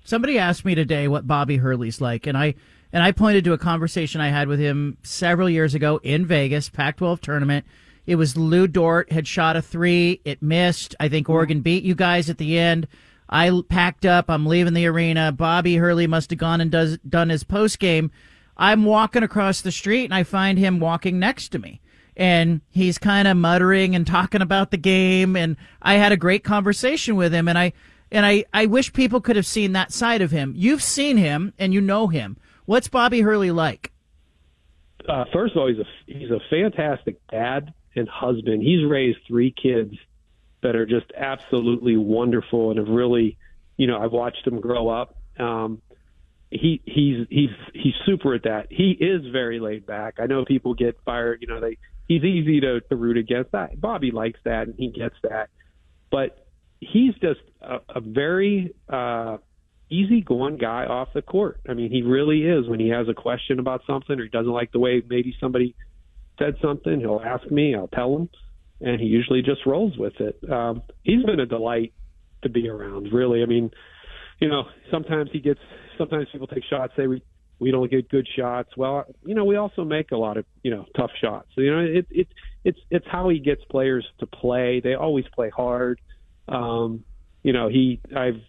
Somebody 0.06 0.39
asked 0.39 0.63
me 0.63 0.74
today 0.74 1.10
what 1.10 1.27
Bobby 1.27 1.58
Hurley's 1.58 2.00
like, 2.00 2.27
and 2.27 2.38
I 2.38 2.56
and 2.94 3.03
I 3.03 3.12
pointed 3.12 3.44
to 3.44 3.53
a 3.53 3.58
conversation 3.58 4.22
I 4.22 4.30
had 4.30 4.48
with 4.48 4.60
him 4.60 4.98
several 5.03 5.50
years 5.50 5.75
ago 5.75 6.00
in 6.01 6.25
Vegas, 6.25 6.70
Pac-12 6.70 7.20
tournament. 7.20 7.65
It 8.06 8.15
was 8.15 8.38
Lu 8.38 8.68
Dort 8.68 9.12
had 9.12 9.27
shot 9.27 9.56
a 9.58 9.62
three, 9.62 10.22
it 10.25 10.41
missed. 10.41 10.96
I 11.00 11.10
think 11.10 11.30
Oregon 11.30 11.62
beat 11.62 11.84
you 11.84 11.94
guys 11.94 12.30
at 12.30 12.38
the 12.38 12.58
end. 12.58 12.88
I 13.30 13.62
packed 13.70 14.06
up. 14.06 14.30
I'm 14.30 14.46
leaving 14.46 14.74
the 14.74 14.88
arena. 14.88 15.32
Bobby 15.32 15.75
Hurley 15.75 16.08
must 16.08 16.32
have 16.32 16.39
gone 16.39 16.62
and 16.62 16.72
does 16.72 16.98
done 17.00 17.30
his 17.30 17.44
post 17.44 17.80
game. 17.80 18.12
I'm 18.58 18.86
walking 18.86 19.24
across 19.24 19.62
the 19.62 19.72
street 19.72 20.05
and 20.05 20.13
I 20.13 20.24
find 20.24 20.58
him 20.58 20.79
walking 20.79 21.20
next 21.20 21.50
to 21.50 21.60
me. 21.60 21.81
And 22.17 22.62
he's 22.70 22.98
kind 22.98 23.27
of 23.27 23.38
muttering 23.38 23.96
and 23.96 24.05
talking 24.05 24.41
about 24.41 24.72
the 24.72 24.77
game. 24.77 25.36
And 25.36 25.55
I 25.81 25.96
had 25.96 26.12
a 26.12 26.17
great 26.17 26.43
conversation 26.43 27.15
with 27.15 27.34
him. 27.34 27.48
And 27.48 27.58
I, 27.58 27.74
and 28.12 28.25
I, 28.25 28.46
I 28.53 28.65
wish 28.65 28.93
people 28.93 29.22
could 29.22 29.38
have 29.38 29.46
seen 29.46 29.72
that 29.74 29.93
side 29.93 30.22
of 30.22 30.31
him. 30.31 30.53
You've 30.55 30.84
seen 30.84 31.17
him 31.17 31.53
and 31.58 31.74
you 31.74 31.81
know 31.81 32.08
him. 32.08 32.38
What's 32.65 32.88
Bobby 32.88 33.22
Hurley 33.22 33.51
like? 33.51 33.91
Uh, 35.08 35.25
first 35.34 35.55
of 35.55 35.62
all, 35.62 35.67
he's 35.67 35.79
a 35.79 35.86
he's 36.05 36.29
a 36.29 36.39
fantastic 36.50 37.25
dad 37.27 37.74
and 37.96 38.08
husband. 38.08 38.62
He's 38.62 38.86
raised 38.88 39.20
three 39.27 39.51
kids 39.51 39.96
that 40.62 40.75
are 40.75 40.86
just 40.86 41.08
absolutely 41.17 41.98
wonderful 41.98 42.70
and 42.70 42.77
have 42.77 42.88
really, 42.88 43.38
you 43.77 43.88
know, 43.88 43.98
I've 43.98 44.12
watched 44.12 44.46
them 44.46 44.60
grow 44.60 44.89
up. 44.89 45.17
Um, 45.39 45.81
he 46.51 46.81
he's 46.86 47.25
he's 47.29 47.50
he's 47.74 47.93
super 48.05 48.36
at 48.36 48.43
that. 48.43 48.67
He 48.70 48.91
is 48.91 49.22
very 49.31 49.60
laid 49.60 49.86
back. 49.86 50.15
I 50.20 50.25
know 50.27 50.43
people 50.46 50.74
get 50.74 50.98
fired. 51.05 51.39
You 51.41 51.48
know, 51.48 51.62
they 51.62 51.77
he's 52.08 52.24
easy 52.24 52.60
to, 52.62 52.81
to 52.81 52.96
root 52.96 53.17
against. 53.17 53.53
That 53.53 53.79
Bobby 53.79 54.12
likes 54.12 54.39
that 54.43 54.67
and 54.67 54.75
he 54.77 54.91
gets 54.91 55.15
that, 55.24 55.50
but 56.12 56.46
he's 56.79 57.13
just 57.15 57.39
a, 57.62 57.77
a 57.96 58.01
very 58.01 58.75
uh, 58.90 59.37
easygoing 59.90 60.57
guy 60.57 60.85
off 60.85 61.09
the 61.14 61.22
court. 61.22 61.61
I 61.70 61.74
mean, 61.74 61.90
he 61.90 62.01
really 62.01 62.42
is. 62.42 62.68
When 62.68 62.79
he 62.79 62.90
has 62.90 63.07
a 63.07 63.14
question 63.14 63.59
about 63.59 63.81
something 63.87 64.20
or 64.20 64.24
he 64.24 64.29
doesn't 64.29 64.51
like 64.51 64.74
the 64.74 64.79
way 64.79 65.01
maybe 65.07 65.33
somebody 65.40 65.74
said 66.37 66.55
something, 66.61 67.00
he'll 67.00 67.22
ask 67.24 67.50
me. 67.50 67.75
I'll 67.75 67.87
tell 67.87 68.14
him, 68.18 68.29
and 68.81 69.00
he 69.00 69.07
usually 69.07 69.42
just 69.42 69.66
rolls 69.66 69.98
with 69.98 70.20
it. 70.20 70.37
Um, 70.51 70.83
he's 71.03 71.24
been 71.24 71.40
a 71.40 71.46
delight 71.46 71.94
to 72.42 72.50
be 72.50 72.68
around. 72.68 73.14
Really, 73.14 73.42
I 73.42 73.46
mean, 73.46 73.72
you 74.40 74.50
know, 74.50 74.64
sometimes 74.90 75.29
he 75.31 75.40
gets 75.40 75.59
sometimes 76.01 76.27
people 76.31 76.48
take 76.48 76.64
shots, 76.70 76.94
say 76.96 77.07
we 77.07 77.22
we 77.59 77.70
don't 77.70 77.92
get 77.92 78.09
good 78.09 78.27
shots. 78.35 78.75
Well, 78.75 79.05
you 79.24 79.35
know, 79.35 79.46
we 79.46 79.55
also 79.55 79.83
make 79.83 80.11
a 80.11 80.18
lot 80.18 80.37
of 80.37 80.46
you 80.64 80.72
know 80.72 80.85
tough 80.96 81.11
shots. 81.22 81.48
So, 81.53 81.61
you 81.61 81.72
know, 81.72 81.79
it 81.79 82.07
it 82.09 82.27
it's 82.64 82.79
it's 82.90 83.05
how 83.07 83.29
he 83.29 83.40
gets 83.40 83.64
players 83.66 84.05
to 84.20 84.25
play. 84.25 84.79
They 84.79 84.96
always 84.96 85.25
play 85.33 85.50
hard. 85.50 86.01
Um, 86.48 87.03
you 87.44 87.53
know, 87.53 87.70
he 87.70 88.00
I've 88.16 88.42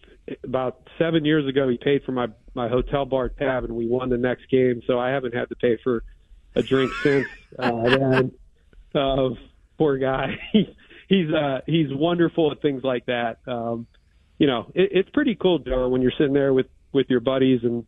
about 0.45 0.89
seven 0.99 1.25
years 1.25 1.47
ago 1.47 1.69
he 1.69 1.77
paid 1.77 2.05
for 2.05 2.13
my 2.13 2.29
my 2.55 2.69
hotel 2.69 3.05
bar 3.05 3.29
tab 3.29 3.65
and 3.65 3.75
we 3.75 3.87
won 3.87 4.09
the 4.09 4.17
next 4.17 4.49
game. 4.51 4.83
So 4.87 4.99
I 4.99 5.11
haven't 5.11 5.35
had 5.35 5.49
to 5.51 5.57
pay 5.57 5.79
for 5.85 6.05
a 6.55 6.63
drink 6.63 6.93
since 7.03 7.27
uh, 7.59 7.83
then. 7.89 8.33
Uh, 8.95 9.31
poor 9.79 9.99
guy. 9.99 10.39
he's 11.09 11.31
uh, 11.31 11.61
he's 11.67 11.89
wonderful 11.91 12.51
at 12.51 12.63
things 12.63 12.83
like 12.83 13.07
that. 13.07 13.39
Um, 13.47 13.87
you 14.39 14.47
know, 14.47 14.71
it, 14.75 14.89
it's 14.93 15.11
pretty 15.11 15.35
cool, 15.35 15.59
John, 15.59 15.91
when 15.91 16.03
you're 16.03 16.13
sitting 16.17 16.33
there 16.33 16.55
with 16.55 16.67
with 16.93 17.07
your 17.09 17.21
buddies 17.21 17.61
and 17.63 17.85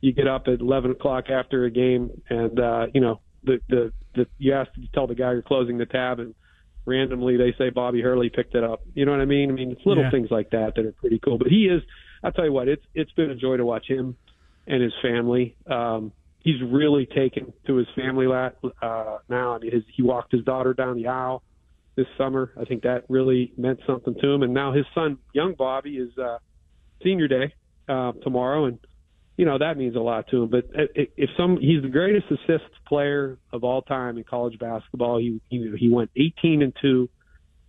you 0.00 0.12
get 0.12 0.26
up 0.28 0.48
at 0.48 0.60
11 0.60 0.90
o'clock 0.92 1.30
after 1.30 1.64
a 1.64 1.70
game 1.70 2.10
and 2.28 2.60
uh, 2.60 2.86
you 2.92 3.00
know 3.00 3.20
the, 3.42 3.60
the 3.68 3.92
the 4.14 4.26
you 4.38 4.52
ask 4.52 4.72
to 4.74 4.80
tell 4.94 5.06
the 5.06 5.14
guy 5.14 5.32
you're 5.32 5.42
closing 5.42 5.78
the 5.78 5.86
tab 5.86 6.20
and 6.20 6.34
randomly 6.86 7.36
they 7.36 7.54
say 7.58 7.70
Bobby 7.70 8.00
Hurley 8.02 8.30
picked 8.30 8.54
it 8.54 8.62
up. 8.64 8.82
You 8.94 9.04
know 9.06 9.12
what 9.12 9.20
I 9.20 9.24
mean? 9.26 9.50
I 9.50 9.52
mean 9.54 9.70
it's 9.72 9.84
little 9.86 10.04
Yeah. 10.04 10.10
things 10.10 10.30
like 10.30 10.50
that 10.50 10.74
that 10.76 10.84
are 10.84 10.92
pretty 10.92 11.18
cool. 11.18 11.38
But 11.38 11.48
he 11.48 11.66
is. 11.66 11.82
I'll 12.22 12.32
tell 12.32 12.44
you 12.44 12.52
what, 12.52 12.68
it's 12.68 12.84
it's 12.94 13.12
been 13.12 13.30
a 13.30 13.34
joy 13.34 13.56
to 13.56 13.64
watch 13.64 13.86
him 13.86 14.16
and 14.66 14.82
his 14.82 14.92
family. 15.02 15.56
Um, 15.66 16.12
he's 16.40 16.60
really 16.62 17.06
taken 17.06 17.52
to 17.66 17.76
his 17.76 17.86
family 17.94 18.26
la- 18.26 18.50
uh, 18.82 19.18
now. 19.28 19.54
I 19.54 19.58
mean, 19.58 19.72
his, 19.72 19.82
he 19.94 20.02
walked 20.02 20.32
his 20.32 20.42
daughter 20.44 20.72
down 20.74 20.96
the 20.96 21.06
aisle 21.08 21.42
this 21.96 22.06
summer. 22.16 22.50
I 22.58 22.64
think 22.64 22.82
that 22.84 23.04
really 23.08 23.52
meant 23.58 23.80
something 23.86 24.14
to 24.20 24.26
him. 24.32 24.42
And 24.42 24.54
now 24.54 24.72
his 24.72 24.86
son, 24.94 25.18
young 25.34 25.54
Bobby, 25.54 25.96
is 25.96 26.16
uh, 26.18 26.38
senior 27.02 27.28
day 27.28 27.52
uh, 27.88 28.12
tomorrow, 28.22 28.66
and 28.66 28.78
you 29.36 29.44
know 29.44 29.58
that 29.58 29.76
means 29.76 29.96
a 29.96 30.00
lot 30.00 30.28
to 30.28 30.44
him. 30.44 30.48
But 30.50 30.66
if 30.94 31.30
some, 31.36 31.58
he's 31.60 31.82
the 31.82 31.88
greatest 31.88 32.26
assist 32.30 32.70
player 32.86 33.38
of 33.52 33.64
all 33.64 33.82
time 33.82 34.18
in 34.18 34.24
college 34.24 34.58
basketball. 34.58 35.18
He 35.18 35.40
he, 35.48 35.72
he 35.78 35.90
went 35.90 36.10
18 36.16 36.62
and 36.62 36.72
two 36.80 37.08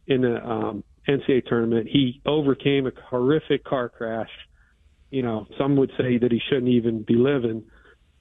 in 0.08 0.22
the 0.22 0.36
um, 0.36 0.84
NCAA 1.08 1.46
tournament. 1.48 1.88
He 1.92 2.22
overcame 2.26 2.88
a 2.88 2.92
horrific 3.10 3.64
car 3.64 3.90
crash. 3.90 4.30
You 5.10 5.22
know, 5.22 5.48
some 5.58 5.76
would 5.78 5.92
say 5.98 6.18
that 6.18 6.32
he 6.32 6.42
shouldn't 6.50 6.70
even 6.70 7.04
be 7.04 7.16
living. 7.16 7.64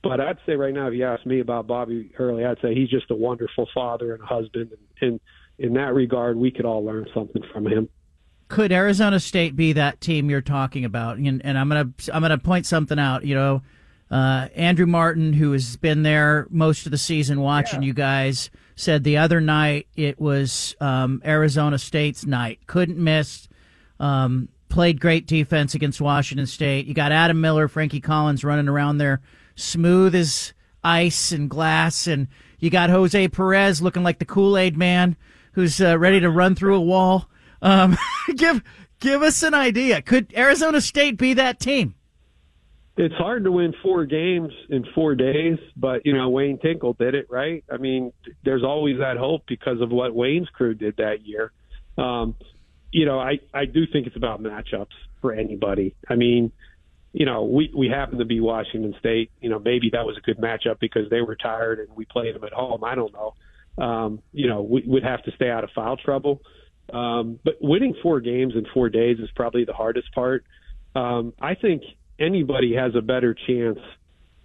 But 0.02 0.20
I'd 0.20 0.38
say 0.44 0.54
right 0.54 0.74
now, 0.74 0.88
if 0.88 0.94
you 0.94 1.06
ask 1.06 1.24
me 1.24 1.40
about 1.40 1.66
Bobby 1.66 2.12
Hurley, 2.14 2.44
I'd 2.44 2.60
say 2.60 2.74
he's 2.74 2.90
just 2.90 3.10
a 3.10 3.14
wonderful 3.14 3.66
father 3.74 4.14
and 4.14 4.22
husband. 4.22 4.72
And, 5.00 5.10
and 5.10 5.20
in 5.58 5.74
that 5.74 5.94
regard, 5.94 6.36
we 6.36 6.50
could 6.50 6.66
all 6.66 6.84
learn 6.84 7.06
something 7.14 7.42
from 7.52 7.66
him. 7.66 7.88
Could 8.48 8.72
Arizona 8.72 9.20
State 9.20 9.56
be 9.56 9.72
that 9.72 10.00
team 10.00 10.30
you're 10.30 10.40
talking 10.40 10.84
about? 10.84 11.16
And, 11.16 11.44
and 11.44 11.58
I'm 11.58 11.68
gonna 11.68 11.90
I'm 12.12 12.22
gonna 12.22 12.38
point 12.38 12.66
something 12.66 12.98
out. 12.98 13.24
You 13.24 13.34
know, 13.34 13.62
uh, 14.10 14.48
Andrew 14.54 14.86
Martin, 14.86 15.32
who 15.32 15.52
has 15.52 15.76
been 15.76 16.02
there 16.02 16.46
most 16.50 16.86
of 16.86 16.92
the 16.92 16.98
season 16.98 17.40
watching 17.40 17.82
you 17.82 17.94
guys, 17.94 18.50
said 18.76 19.04
the 19.04 19.16
other 19.16 19.40
night 19.40 19.86
it 19.96 20.20
was 20.20 20.76
um, 20.80 21.22
Arizona 21.24 21.78
State's 21.78 22.26
night. 22.26 22.60
Couldn't 22.66 22.98
miss. 22.98 23.48
Um, 23.98 24.48
played 24.68 25.00
great 25.00 25.26
defense 25.26 25.74
against 25.74 26.00
Washington 26.00 26.46
State. 26.46 26.86
You 26.86 26.94
got 26.94 27.12
Adam 27.12 27.40
Miller, 27.40 27.68
Frankie 27.68 28.00
Collins 28.00 28.44
running 28.44 28.68
around 28.68 28.98
there, 28.98 29.20
smooth 29.54 30.14
as 30.14 30.52
ice 30.82 31.32
and 31.32 31.48
glass, 31.48 32.06
and 32.06 32.28
you 32.58 32.70
got 32.70 32.90
Jose 32.90 33.28
Perez 33.28 33.80
looking 33.80 34.02
like 34.02 34.18
the 34.18 34.24
Kool 34.24 34.58
Aid 34.58 34.76
man 34.76 35.16
who's 35.52 35.80
uh, 35.80 35.98
ready 35.98 36.20
to 36.20 36.28
run 36.30 36.54
through 36.54 36.76
a 36.76 36.80
wall. 36.80 37.28
Um, 37.64 37.96
give 38.36 38.62
give 39.00 39.22
us 39.22 39.42
an 39.42 39.54
idea. 39.54 40.02
Could 40.02 40.32
Arizona 40.36 40.80
State 40.80 41.16
be 41.16 41.34
that 41.34 41.58
team? 41.58 41.94
It's 42.96 43.14
hard 43.16 43.42
to 43.42 43.50
win 43.50 43.74
four 43.82 44.04
games 44.04 44.52
in 44.68 44.86
four 44.94 45.16
days, 45.16 45.58
but 45.76 46.06
you 46.06 46.14
know 46.14 46.30
Wayne 46.30 46.58
Tinkle 46.58 46.92
did 46.92 47.16
it, 47.16 47.26
right? 47.28 47.64
I 47.72 47.78
mean, 47.78 48.12
there's 48.44 48.62
always 48.62 48.98
that 48.98 49.16
hope 49.16 49.42
because 49.48 49.80
of 49.80 49.90
what 49.90 50.14
Wayne's 50.14 50.48
crew 50.50 50.74
did 50.74 50.98
that 50.98 51.26
year. 51.26 51.50
Um, 51.98 52.36
you 52.92 53.06
know, 53.06 53.18
I 53.18 53.40
I 53.52 53.64
do 53.64 53.84
think 53.92 54.06
it's 54.06 54.14
about 54.14 54.40
matchups 54.40 54.94
for 55.20 55.32
anybody. 55.32 55.96
I 56.08 56.14
mean, 56.14 56.52
you 57.12 57.26
know, 57.26 57.44
we 57.44 57.72
we 57.74 57.88
happen 57.88 58.18
to 58.18 58.24
be 58.24 58.38
Washington 58.38 58.94
State. 59.00 59.32
You 59.40 59.48
know, 59.48 59.58
maybe 59.58 59.90
that 59.90 60.06
was 60.06 60.16
a 60.16 60.20
good 60.20 60.38
matchup 60.38 60.78
because 60.78 61.10
they 61.10 61.20
were 61.20 61.34
tired 61.34 61.80
and 61.80 61.88
we 61.96 62.04
played 62.04 62.36
them 62.36 62.44
at 62.44 62.52
home. 62.52 62.84
I 62.84 62.94
don't 62.94 63.12
know. 63.12 63.34
Um, 63.84 64.22
you 64.32 64.48
know, 64.48 64.62
we 64.62 64.84
would 64.86 65.02
have 65.02 65.24
to 65.24 65.32
stay 65.32 65.50
out 65.50 65.64
of 65.64 65.70
foul 65.74 65.96
trouble. 65.96 66.42
Um, 66.92 67.38
but 67.44 67.54
winning 67.60 67.94
four 68.02 68.20
games 68.20 68.54
in 68.56 68.66
four 68.72 68.88
days 68.88 69.18
is 69.18 69.30
probably 69.34 69.64
the 69.64 69.72
hardest 69.72 70.12
part. 70.14 70.44
Um, 70.94 71.32
I 71.40 71.54
think 71.54 71.82
anybody 72.18 72.74
has 72.74 72.94
a 72.94 73.02
better 73.02 73.34
chance 73.34 73.78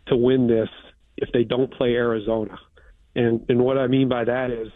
to 0.08 0.16
win 0.16 0.48
this 0.48 0.70
if 1.18 1.30
they 1.34 1.44
don't 1.44 1.72
play 1.72 1.94
Arizona. 1.94 2.58
And 3.16 3.46
and 3.50 3.60
what 3.60 3.78
I 3.78 3.88
mean 3.88 4.08
by 4.10 4.24
that 4.24 4.52
is 4.52 4.72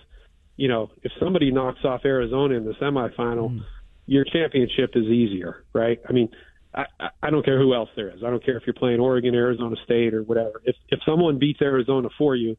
you 0.56 0.68
know, 0.68 0.92
if 1.02 1.12
somebody 1.20 1.52
knocks 1.52 1.84
off 1.84 2.02
Arizona 2.06 2.56
in 2.56 2.66
the 2.66 2.74
semifinal, 2.74 3.52
mm. 3.52 3.62
your 4.06 4.24
championship 4.24 4.92
is 4.96 5.06
easier, 5.06 5.64
right? 5.74 6.00
I 6.08 6.14
mean, 6.14 6.30
I, 6.76 6.86
I 7.22 7.30
don't 7.30 7.44
care 7.44 7.60
who 7.60 7.74
else 7.74 7.90
there 7.96 8.10
is. 8.10 8.24
I 8.26 8.30
don't 8.30 8.44
care 8.44 8.58
if 8.58 8.64
you're 8.66 8.74
playing 8.74 9.00
Oregon, 9.00 9.36
Arizona 9.36 9.76
State, 9.84 10.14
or 10.14 10.24
whatever. 10.24 10.62
If 10.64 10.76
if 10.90 11.00
someone 11.06 11.40
beats 11.40 11.62
Arizona 11.62 12.10
for 12.18 12.36
you, 12.36 12.56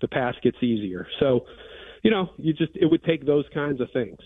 the 0.00 0.08
pass 0.08 0.34
gets 0.42 0.62
easier. 0.62 1.06
So, 1.18 1.46
you 2.02 2.10
know, 2.10 2.30
you 2.36 2.52
just 2.52 2.72
it 2.74 2.86
would 2.86 3.04
take 3.04 3.26
those 3.26 3.44
kinds 3.52 3.80
of 3.80 3.88
things. 3.92 4.18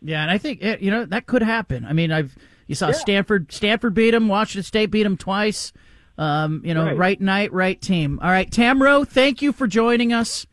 Yeah, 0.00 0.22
and 0.22 0.30
I 0.30 0.38
think 0.38 0.62
it, 0.62 0.80
you 0.80 0.90
know 0.90 1.04
that 1.04 1.26
could 1.26 1.42
happen. 1.42 1.84
I 1.84 1.92
mean, 1.92 2.12
I've 2.12 2.36
you 2.66 2.74
saw 2.74 2.88
yeah. 2.88 2.92
Stanford 2.92 3.52
Stanford 3.52 3.94
beat 3.94 4.12
them, 4.12 4.28
Washington 4.28 4.62
State 4.62 4.90
beat 4.90 5.04
them 5.04 5.16
twice. 5.16 5.72
Um, 6.18 6.62
you 6.64 6.72
know, 6.72 6.86
right. 6.86 6.96
right 6.96 7.20
night, 7.20 7.52
right 7.52 7.80
team. 7.80 8.18
All 8.22 8.30
right, 8.30 8.50
Tammaro, 8.50 9.06
thank 9.06 9.42
you 9.42 9.52
for 9.52 9.66
joining 9.66 10.14
us 10.14 10.46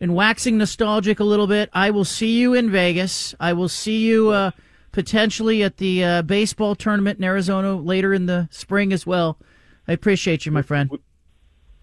and 0.00 0.14
waxing 0.14 0.56
nostalgic 0.56 1.18
a 1.18 1.24
little 1.24 1.48
bit. 1.48 1.68
I 1.72 1.90
will 1.90 2.04
see 2.04 2.38
you 2.38 2.54
in 2.54 2.70
Vegas. 2.70 3.34
I 3.40 3.52
will 3.52 3.68
see 3.68 3.98
you 4.06 4.30
uh, 4.30 4.52
potentially 4.92 5.64
at 5.64 5.78
the 5.78 6.04
uh, 6.04 6.22
baseball 6.22 6.76
tournament 6.76 7.18
in 7.18 7.24
Arizona 7.24 7.74
later 7.74 8.14
in 8.14 8.26
the 8.26 8.48
spring 8.52 8.92
as 8.92 9.04
well. 9.04 9.36
I 9.88 9.92
appreciate 9.92 10.46
you, 10.46 10.52
my 10.52 10.62
friend 10.62 10.90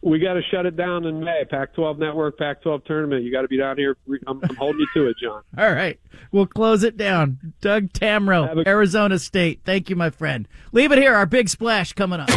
we 0.01 0.19
got 0.19 0.33
to 0.33 0.41
shut 0.51 0.65
it 0.65 0.75
down 0.77 1.05
in 1.05 1.23
May. 1.23 1.43
Pac-12 1.49 1.97
Network, 1.97 2.37
Pac-12 2.37 2.85
tournament. 2.85 3.23
You 3.23 3.31
got 3.31 3.41
to 3.41 3.47
be 3.47 3.57
down 3.57 3.77
here. 3.77 3.97
I'm, 4.27 4.39
I'm, 4.43 4.55
holding 4.55 4.81
you 4.81 4.87
to 4.93 5.09
it, 5.09 5.17
John. 5.21 5.41
All 5.57 5.71
right, 5.71 5.99
we'll 6.31 6.45
close 6.45 6.83
it 6.83 6.97
down. 6.97 7.53
Doug 7.61 7.89
Tammaro, 7.93 8.63
a- 8.63 8.67
Arizona 8.67 9.19
State. 9.19 9.61
Thank 9.65 9.89
you, 9.89 9.95
my 9.95 10.09
friend. 10.09 10.47
Leave 10.71 10.91
it 10.91 10.99
here. 10.99 11.15
Our 11.15 11.25
big 11.25 11.49
splash 11.49 11.93
coming 11.93 12.19
up. 12.19 12.29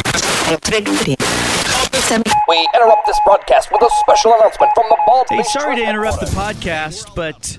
We 2.48 2.68
interrupt 2.74 3.06
this 3.06 3.20
broadcast 3.24 3.70
with 3.70 3.82
a 3.82 3.90
special 4.00 4.34
announcement 4.34 4.72
from 4.74 4.86
the 4.88 4.98
Bald. 5.06 5.26
Hey, 5.28 5.42
sorry 5.44 5.76
to 5.76 5.88
interrupt 5.88 6.20
the 6.20 6.26
podcast, 6.26 7.14
but 7.14 7.58